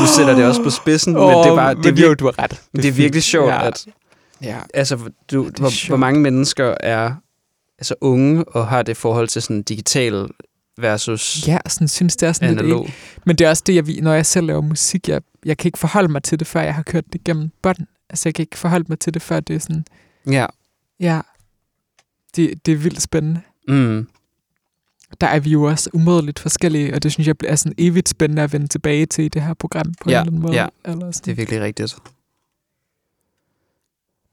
nu 0.00 0.06
sætter 0.16 0.34
det 0.34 0.44
også 0.44 0.62
på 0.62 0.70
spidsen, 0.70 1.12
men 1.12 1.22
det 1.22 1.30
er, 1.30 1.56
bare, 1.56 1.74
det, 1.74 1.98
er 1.98 2.06
jo, 2.08 2.14
du 2.14 2.24
har 2.24 2.38
ret. 2.42 2.62
det 2.76 2.84
er 2.84 2.92
virkelig 2.92 3.22
sjovt, 3.22 3.48
Ja. 3.48 3.66
at 3.66 3.86
Ja. 4.42 4.58
altså, 4.74 4.96
du, 5.30 5.42
hvor, 5.42 5.50
hvor 5.60 5.68
sjovt. 5.68 6.00
mange 6.00 6.20
mennesker 6.20 6.74
er 6.80 7.14
altså 7.78 7.94
unge 8.00 8.44
og 8.44 8.68
har 8.68 8.82
det 8.82 8.96
forhold 8.96 9.28
til 9.28 9.42
sådan 9.42 9.62
digital 9.62 10.28
versus 10.78 11.48
Ja, 11.48 11.58
sådan 11.68 11.88
synes 11.88 12.16
det 12.16 12.28
er 12.28 12.32
sådan 12.32 12.48
lidt 12.48 12.60
analog. 12.60 12.88
Men 13.26 13.36
det 13.36 13.44
er 13.44 13.48
også 13.50 13.62
det, 13.66 13.74
jeg, 13.74 13.84
når 14.02 14.12
jeg 14.14 14.26
selv 14.26 14.46
laver 14.46 14.60
musik, 14.60 15.08
jeg, 15.08 15.20
jeg 15.44 15.58
kan 15.58 15.68
ikke 15.68 15.78
forholde 15.78 16.08
mig 16.12 16.22
til 16.22 16.38
det, 16.38 16.46
før 16.46 16.60
jeg 16.60 16.74
har 16.74 16.82
kørt 16.82 17.04
det 17.12 17.24
gennem 17.24 17.50
bånd. 17.62 17.78
Altså, 18.10 18.28
jeg 18.28 18.34
kan 18.34 18.42
ikke 18.42 18.58
forholde 18.58 18.84
mig 18.88 18.98
til 18.98 19.14
det, 19.14 19.22
før 19.22 19.40
det 19.40 19.56
er 19.56 19.60
sådan, 19.60 19.84
Ja. 20.26 20.46
ja, 21.00 21.20
det, 22.36 22.66
det 22.66 22.72
er 22.72 22.76
vildt 22.76 23.02
spændende. 23.02 23.40
Mm. 23.68 24.08
Der 25.20 25.26
er 25.26 25.40
vi 25.40 25.50
jo 25.50 25.62
også 25.62 25.90
umådeligt 25.92 26.38
forskellige, 26.38 26.94
og 26.94 27.02
det 27.02 27.12
synes 27.12 27.26
jeg 27.26 27.34
er 27.46 27.56
sådan 27.56 27.74
evigt 27.78 28.08
spændende 28.08 28.42
at 28.42 28.52
vende 28.52 28.66
tilbage 28.66 29.06
til 29.06 29.24
i 29.24 29.28
det 29.28 29.42
her 29.42 29.54
program 29.54 29.94
på 30.00 30.10
Ja, 30.10 30.16
en 30.16 30.20
eller 30.20 30.30
anden 30.32 30.42
måde. 30.42 30.54
ja. 30.54 30.66
Eller 30.84 31.10
sådan. 31.10 31.24
Det 31.24 31.30
er 31.30 31.34
virkelig 31.34 31.60
rigtigt. 31.60 31.96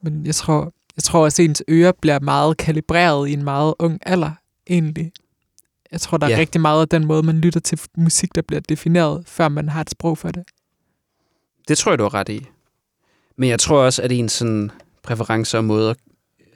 Men 0.01 0.25
jeg 0.25 0.35
tror, 0.35 0.73
jeg 0.95 1.03
tror 1.03 1.23
også, 1.23 1.41
at 1.41 1.49
ens 1.49 1.63
ører 1.69 1.91
bliver 2.01 2.19
meget 2.19 2.57
kalibreret 2.57 3.29
i 3.29 3.33
en 3.33 3.43
meget 3.43 3.73
ung 3.79 3.99
alder, 4.05 4.31
egentlig. 4.69 5.11
Jeg 5.91 6.01
tror, 6.01 6.17
der 6.17 6.27
er 6.27 6.31
Ja. 6.31 6.37
rigtig 6.37 6.61
meget 6.61 6.81
af 6.81 6.87
den 6.89 7.05
måde, 7.05 7.23
man 7.23 7.37
lytter 7.41 7.59
til 7.59 7.79
musik, 7.97 8.35
der 8.35 8.41
bliver 8.41 8.59
defineret, 8.59 9.23
før 9.27 9.47
man 9.49 9.69
har 9.69 9.81
et 9.81 9.89
sprog 9.89 10.17
for 10.17 10.31
det. 10.31 10.43
Det 11.67 11.77
tror 11.77 11.91
jeg, 11.91 11.99
du 11.99 12.03
har 12.03 12.13
ret 12.13 12.29
i. 12.29 12.45
Men 13.35 13.49
jeg 13.49 13.59
tror 13.59 13.79
også, 13.85 14.01
at 14.01 14.11
ens 14.11 14.31
sådan 14.31 14.71
præferencer 15.03 15.57
og 15.57 15.65
måder 15.65 15.93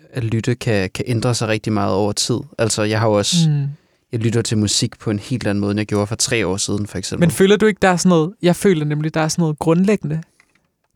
at 0.10 0.24
lytte 0.24 0.56
kan, 0.56 0.90
kan 0.90 1.06
ændre 1.08 1.36
sig 1.36 1.48
rigtig 1.48 1.74
meget 1.74 1.94
over 1.94 2.12
tid. 2.12 2.40
Altså, 2.58 2.84
jeg 2.84 3.00
har 3.00 3.08
jo 3.08 3.14
også... 3.14 3.50
Mm. 3.50 3.68
Jeg 4.12 4.20
lytter 4.20 4.42
til 4.42 4.58
musik 4.58 5.00
på 5.00 5.12
en 5.12 5.20
helt 5.20 5.48
anden 5.48 5.62
måde, 5.62 5.72
end 5.72 5.80
jeg 5.80 5.88
gjorde 5.88 6.08
for 6.08 6.16
tre 6.16 6.48
år 6.48 6.58
siden, 6.58 6.88
for 6.88 6.98
eksempel. 6.98 7.28
Men 7.28 7.32
føler 7.32 7.58
du 7.58 7.66
ikke, 7.66 7.80
der 7.82 7.88
er 7.88 7.96
sådan 7.98 8.10
noget, 8.10 8.34
jeg 8.42 8.56
føler 8.56 8.86
nemlig, 8.86 9.14
der 9.14 9.22
er 9.22 9.28
sådan 9.28 9.42
noget 9.44 9.60
grundlæggende, 9.60 10.24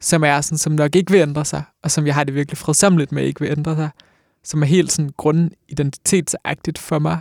som 0.02 0.24
er 0.24 0.42
sådan, 0.42 0.58
som 0.58 0.74
nok 0.74 0.96
ikke 0.96 1.12
vil 1.12 1.22
ændre 1.22 1.46
sig, 1.46 1.64
og 1.84 1.92
som 1.92 2.06
jeg 2.08 2.16
har 2.16 2.24
det 2.24 2.36
virkelig 2.36 2.58
fredsomligt 2.58 3.12
med, 3.12 3.24
ikke 3.24 3.40
vil 3.42 3.52
ændre 3.52 3.76
sig, 3.76 3.90
som 4.44 4.62
er 4.62 4.66
helt 4.66 4.92
sådan 4.92 5.12
grundidentitetsagtigt 5.18 6.78
for 6.78 7.00
mig, 7.00 7.20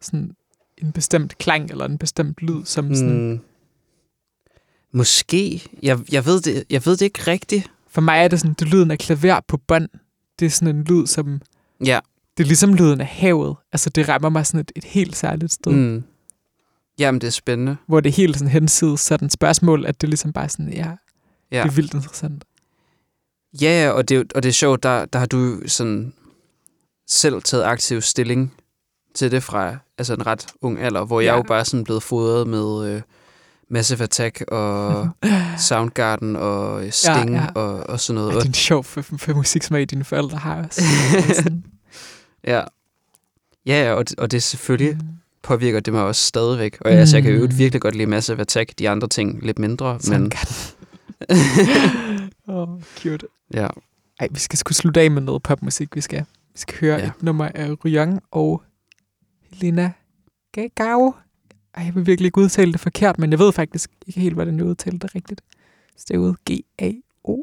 sådan 0.00 0.30
en 0.78 0.92
bestemt 0.92 1.38
klang 1.38 1.70
eller 1.70 1.84
en 1.84 1.98
bestemt 1.98 2.36
lyd, 2.40 2.64
som 2.64 2.94
sådan, 2.94 3.30
Mm. 3.30 3.40
Måske. 4.92 5.62
Jeg, 5.82 5.98
jeg, 6.12 6.26
ved 6.26 6.40
det, 6.40 6.64
jeg 6.70 6.86
ved 6.86 6.96
det 6.96 7.04
ikke 7.04 7.30
rigtigt. 7.30 7.70
for 7.88 8.00
mig 8.00 8.18
er 8.24 8.28
det 8.28 8.40
sådan, 8.40 8.54
det 8.58 8.68
lyden 8.68 8.90
af 8.90 8.98
klaver 8.98 9.40
på 9.48 9.56
bånd. 9.56 9.88
Det 10.38 10.46
er 10.46 10.50
sådan 10.50 10.76
en 10.76 10.84
lyd, 10.84 11.06
som, 11.06 11.40
Ja. 11.84 12.00
Det 12.36 12.42
er 12.44 12.46
ligesom 12.48 12.74
lyden 12.74 13.00
af 13.00 13.06
havet. 13.06 13.56
Altså 13.72 13.90
det 13.90 14.08
rammer 14.08 14.28
mig 14.28 14.46
sådan 14.46 14.60
et, 14.60 14.72
et 14.76 14.84
helt 14.84 15.16
særligt 15.16 15.52
sted, 15.52 15.72
mm. 15.72 16.04
Jamen, 16.98 17.20
det 17.20 17.26
er 17.26 17.30
spændende. 17.30 17.76
hvor 17.86 18.00
det 18.00 18.10
er 18.10 18.14
helt 18.14 18.36
sådan 18.38 18.50
hensides 18.52 19.00
sådan 19.00 19.26
et 19.26 19.32
spørgsmål, 19.32 19.86
at 19.86 20.00
det 20.00 20.08
ligesom 20.08 20.32
bare 20.32 20.48
sådan, 20.48 20.72
ja, 20.72 20.90
Ja. 21.52 21.62
det 21.62 21.68
er 21.68 21.72
vildt 21.74 21.94
interessant. 21.94 22.44
Ja, 23.60 23.82
ja, 23.84 23.90
og 23.90 24.08
det, 24.08 24.32
og 24.32 24.42
det 24.42 24.48
er 24.48 24.52
sjovt, 24.52 24.82
der, 24.82 25.04
der 25.04 25.18
har 25.18 25.26
du 25.26 25.60
sådan 25.66 26.12
selv 27.08 27.42
taget 27.42 27.64
aktiv 27.64 28.00
stilling 28.00 28.54
til 29.14 29.30
det 29.30 29.42
fra 29.42 29.76
altså 29.98 30.14
en 30.14 30.26
ret 30.26 30.46
ung 30.60 30.78
alder, 30.80 31.04
hvor 31.04 31.20
ja. 31.20 31.26
jeg 31.26 31.32
Ja. 31.32 31.36
jo 31.36 31.42
bare 31.42 31.64
sådan 31.64 31.84
blevet 31.84 32.02
fodret 32.02 32.46
med 32.46 32.94
øh, 32.96 33.02
Massive 33.70 34.02
Attack 34.02 34.44
og 34.48 35.08
Soundgarden 35.68 36.36
og 36.36 36.82
Sting 36.90 37.30
Ja, 37.30 37.36
ja, 37.36 37.40
ja. 37.40 37.42
ja. 37.44 37.50
Og, 37.54 37.86
og 37.90 38.00
sådan 38.00 38.14
noget. 38.14 38.28
Og, 38.28 38.34
det 38.34 38.42
er 38.42 38.48
en 38.50 38.54
sjov 38.54 38.84
for, 38.84 39.02
for 39.02 39.34
musiksmag, 39.34 39.86
dine 39.90 40.04
forældre 40.04 40.38
har 40.38 40.64
også. 40.66 40.82
Ja. 42.46 42.62
Ja, 43.66 43.92
og, 43.92 44.08
det- 44.08 44.18
og 44.20 44.30
det 44.30 44.42
selvfølgelig 44.42 44.96
mm. 44.96 45.08
påvirker 45.42 45.80
det 45.80 45.92
mig 45.92 46.02
også 46.02 46.24
stadigvæk. 46.26 46.78
Og 46.80 46.90
mm. 46.92 46.96
altså, 46.98 47.16
jeg 47.16 47.22
kan 47.24 47.32
jo 47.34 47.46
Mm. 47.46 47.58
virkelig 47.58 47.80
godt 47.82 47.94
lide 47.96 48.06
Massive 48.06 48.40
Attack, 48.40 48.78
de 48.78 48.88
andre 48.88 49.08
ting 49.08 49.42
lidt 49.42 49.58
mindre. 49.58 50.00
Sådan 50.00 50.22
men 50.22 50.32
oh, 52.48 52.68
cute. 52.98 53.26
ja, 53.54 53.68
Ej, 54.20 54.28
vi 54.30 54.38
skal 54.38 54.58
sgu 54.58 54.72
slutte 54.72 55.00
af 55.00 55.10
med 55.10 55.22
noget 55.22 55.42
popmusik. 55.42 55.96
Vi 55.96 56.00
skal, 56.00 56.20
vi 56.52 56.58
skal 56.58 56.76
høre 56.80 56.98
Ja. 56.98 57.06
et 57.06 57.22
nummer 57.22 57.48
af 57.54 57.84
Ryang 57.84 58.20
og 58.30 58.62
Helena 59.52 59.92
Gagao. 60.52 61.14
Ej, 61.74 61.84
jeg 61.84 61.94
vil 61.94 62.06
virkelig 62.06 62.26
ikke 62.26 62.38
udtale 62.40 62.72
det 62.72 62.80
forkert, 62.80 63.18
men 63.18 63.30
jeg 63.30 63.38
ved 63.38 63.52
faktisk 63.52 63.90
ikke 64.06 64.20
helt, 64.20 64.34
hvordan 64.34 64.56
jeg 64.56 64.64
udtaler 64.66 64.98
det 64.98 65.14
rigtigt. 65.14 65.40
Stavet 65.96 66.36
G-A-O. 66.50 67.42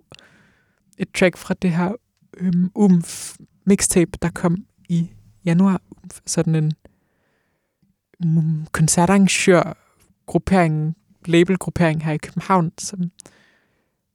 Et 0.98 1.08
track 1.20 1.38
fra 1.38 1.54
det 1.62 1.72
her 1.72 1.92
øhm, 2.38 2.72
UMF 2.76 3.36
mixtape, 3.66 4.12
der 4.22 4.30
kom 4.30 4.66
i 4.92 5.12
januar. 5.46 5.82
Sådan 6.26 6.56
en 6.56 6.74
mm, 8.20 8.38
um, 8.38 8.68
koncertarrangør 8.72 9.74
gruppering, 10.26 10.98
labelgruppering 11.26 12.04
her 12.06 12.14
i 12.14 12.18
København, 12.18 12.72
som 12.78 13.12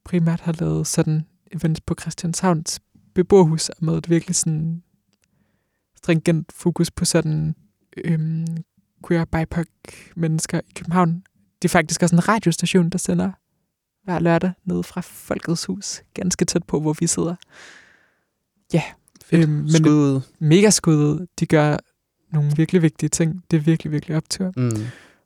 primært 0.05 0.41
har 0.41 0.53
lavet 0.53 0.87
sådan 0.87 1.27
events 1.53 1.81
på 1.81 1.95
Christianshavns 2.01 2.81
beboerhus, 3.15 3.69
og 3.69 3.85
med 3.85 3.99
et 3.99 4.11
virkelig 4.11 4.37
sådan 4.37 4.83
stringent 5.97 6.53
fokus 6.53 6.91
på 6.91 7.05
sådan 7.05 7.55
øhm, 7.97 8.47
queer 9.09 9.25
BIPOC 9.25 9.67
mennesker 10.17 10.61
i 10.61 10.73
København. 10.75 11.23
Det 11.63 11.69
er 11.69 11.73
faktisk 11.73 12.03
også 12.03 12.17
en 12.17 12.29
radiostation, 12.29 12.91
der 12.91 12.99
sender 12.99 13.33
hver 14.05 14.19
lørdag 14.19 14.53
ned 14.65 14.83
fra 14.83 15.01
Folkets 15.01 15.65
Hus, 15.65 16.03
ganske 16.15 16.45
tæt 16.45 16.65
på, 16.65 16.81
hvor 16.81 16.93
vi 16.93 17.07
sidder. 17.07 17.35
Ja, 18.73 18.83
fedt. 19.27 19.43
Øhm, 19.43 19.53
men- 19.53 19.71
Skud 19.71 19.91
ud. 19.93 20.21
mega 20.39 20.71
skud. 20.71 21.27
De 21.41 21.47
gør 21.47 21.77
nogle 22.33 22.53
virkelig 22.57 22.83
vigtige 22.83 23.09
ting. 23.09 23.45
Det 23.51 23.57
er 23.57 23.61
virkelig, 23.61 23.93
virkelig 23.93 24.17
optur. 24.17 24.53
Mm. 24.57 24.71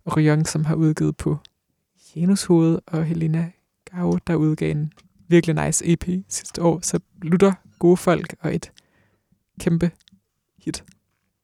Og 0.04 0.16
Ryong, 0.16 0.48
som 0.48 0.64
har 0.64 0.74
udgivet 0.74 1.16
på 1.16 1.38
Janus 2.16 2.44
Hoved, 2.44 2.78
og 2.86 3.04
Helena 3.04 3.50
Gao, 3.90 4.18
der 4.26 4.34
udgav 4.34 4.70
en 4.70 4.92
virkelig 5.28 5.64
nice 5.66 5.86
EP 5.86 6.04
sidste 6.28 6.62
år. 6.62 6.80
Så 6.82 7.00
lutter 7.22 7.52
gode 7.78 7.96
folk 7.96 8.34
og 8.40 8.54
et 8.54 8.72
kæmpe 9.60 9.90
hit. 10.58 10.84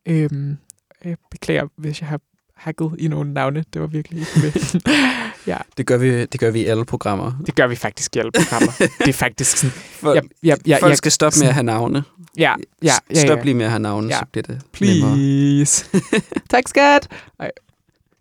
Øhm, 0.08 0.56
jeg 1.04 1.16
beklager, 1.30 1.68
hvis 1.76 2.00
jeg 2.00 2.08
har 2.08 2.20
hacket 2.56 2.92
i 2.98 3.08
nogle 3.08 3.32
navne. 3.32 3.64
Det 3.72 3.80
var 3.80 3.86
virkelig 3.86 4.18
ikke 4.20 4.30
med. 4.42 4.80
ja, 5.52 5.56
Det, 5.76 5.86
gør 5.86 5.96
vi, 5.96 6.26
det 6.26 6.40
gør 6.40 6.50
vi 6.50 6.60
i 6.60 6.64
alle 6.64 6.84
programmer. 6.84 7.32
det 7.46 7.54
gør 7.54 7.66
vi 7.66 7.76
faktisk 7.76 8.16
i 8.16 8.18
alle 8.18 8.30
programmer. 8.32 8.72
det 8.78 9.08
er 9.08 9.12
faktisk 9.12 9.56
sådan... 9.56 9.70
For, 9.70 10.14
Ja, 10.14 10.20
ja, 10.42 10.54
ja, 10.66 10.76
folk 10.80 10.90
ja, 10.90 10.94
skal 10.96 11.12
stoppe 11.12 11.38
med 11.40 11.48
at 11.48 11.54
have 11.54 11.64
navne. 11.64 12.04
ja, 12.38 12.54
ja, 12.82 12.92
ja, 13.14 13.20
Stop 13.26 13.38
ja. 13.38 13.44
lige 13.44 13.54
med 13.54 13.64
at 13.64 13.70
have 13.70 13.80
navne, 13.82 14.08
Ja. 14.08 14.18
så 14.18 14.24
bliver 14.32 14.42
det. 14.42 14.60
Please. 14.72 15.84
tak, 16.50 16.68
skat. 16.68 17.08
Ej. 17.40 17.50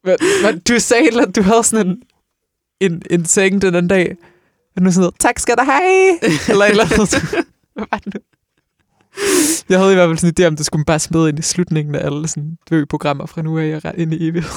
Hvad, 0.04 0.16
hvad, 0.42 0.60
du 0.60 0.80
sagde, 0.80 1.08
andet, 1.14 1.36
du 1.36 1.42
havde 1.42 1.64
sådan 1.64 1.88
en, 1.88 2.02
en, 2.92 3.02
en 3.10 3.26
seng 3.26 3.62
den 3.62 3.76
anden 3.76 3.88
dag. 3.88 4.16
Og 4.76 4.82
nu 4.82 4.92
sådan 4.92 5.00
noget, 5.02 5.16
tak 5.20 5.40
skat 5.40 5.60
og 5.60 5.66
hej. 5.66 5.82
Eller 6.50 6.66
et 6.66 6.70
eller 6.72 6.84
andet. 6.84 7.20
Hvad 7.74 7.86
var 7.92 7.98
det 8.06 8.14
nu? 8.14 8.20
Jeg 9.70 9.80
havde 9.80 9.92
i 9.92 9.96
hvert 9.96 10.10
fald 10.10 10.18
sådan 10.18 10.34
en 10.38 10.44
idé 10.44 10.48
om, 10.48 10.56
det 10.56 10.66
skulle 10.66 10.80
man 10.80 10.86
bare 10.86 11.00
smide 11.00 11.30
ind 11.30 11.40
i 11.40 11.42
slutningen 11.42 11.96
af 11.96 12.06
alle 12.06 12.28
sådan 12.28 12.58
dø-programmer 12.70 13.26
fra 13.26 13.42
nu 13.42 13.60
af 13.60 13.82
og 13.84 13.94
ind 13.98 14.14
i 14.14 14.28
evighed. 14.28 14.52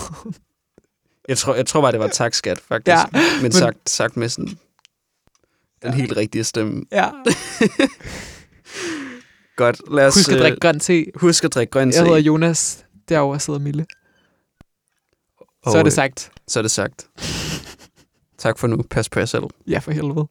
Jeg 1.28 1.38
tror, 1.38 1.54
jeg 1.54 1.66
tror 1.66 1.80
bare, 1.80 1.92
det 1.92 2.00
var 2.00 2.08
tak, 2.08 2.34
skat, 2.34 2.58
faktisk. 2.58 2.94
Ja, 2.94 3.04
men, 3.12 3.22
men 3.42 3.52
sagt, 3.52 3.90
sagt 3.90 4.16
med 4.16 4.28
sådan 4.28 4.58
den 5.82 5.94
helt 5.94 6.16
rigtige 6.16 6.44
stemme. 6.44 6.84
Ja. 6.92 7.10
Godt, 9.56 9.80
lad 9.90 10.06
os 10.06 10.14
Husk 10.14 10.28
at 10.28 10.34
øh, 10.34 10.40
drikke 10.40 10.60
grøn 10.60 10.80
te. 10.80 11.04
husk 11.14 11.44
at 11.44 11.54
drikke 11.54 11.70
grøn 11.70 11.92
te. 11.92 11.96
Jeg 11.98 12.04
hedder 12.06 12.18
Jonas. 12.20 12.84
Derovre 13.08 13.40
sidder 13.40 13.58
Mille. 13.60 13.86
Og, 15.62 15.72
Så 15.72 15.78
er 15.78 15.82
det 15.82 15.92
sagt. 15.92 16.30
Så 16.48 16.60
er 16.60 16.62
det 16.62 16.70
sagt. 16.70 17.06
tak 18.38 18.58
for 18.58 18.66
nu. 18.66 18.82
Pas 18.90 19.08
på 19.08 19.18
jer 19.18 19.26
selv. 19.26 19.44
Ja, 19.66 19.78
for 19.78 19.90
helvede. 19.90 20.28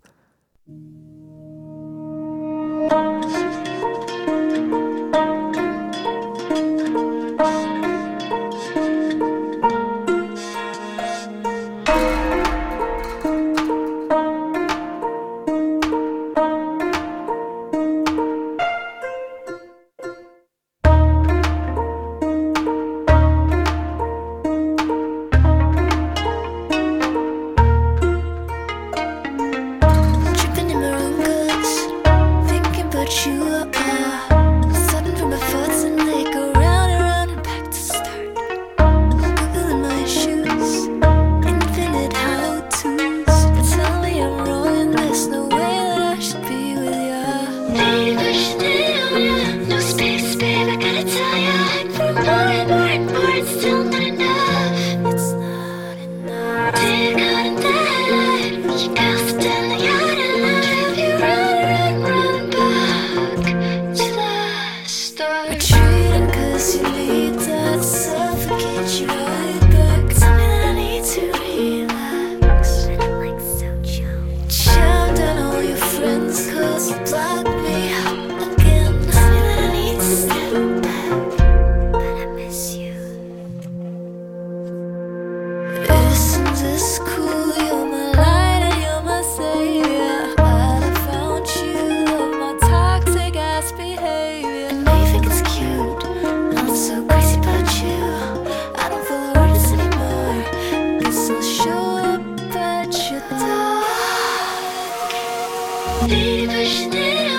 Leave 106.06 106.50
us 106.50 106.86
there. 106.91 107.36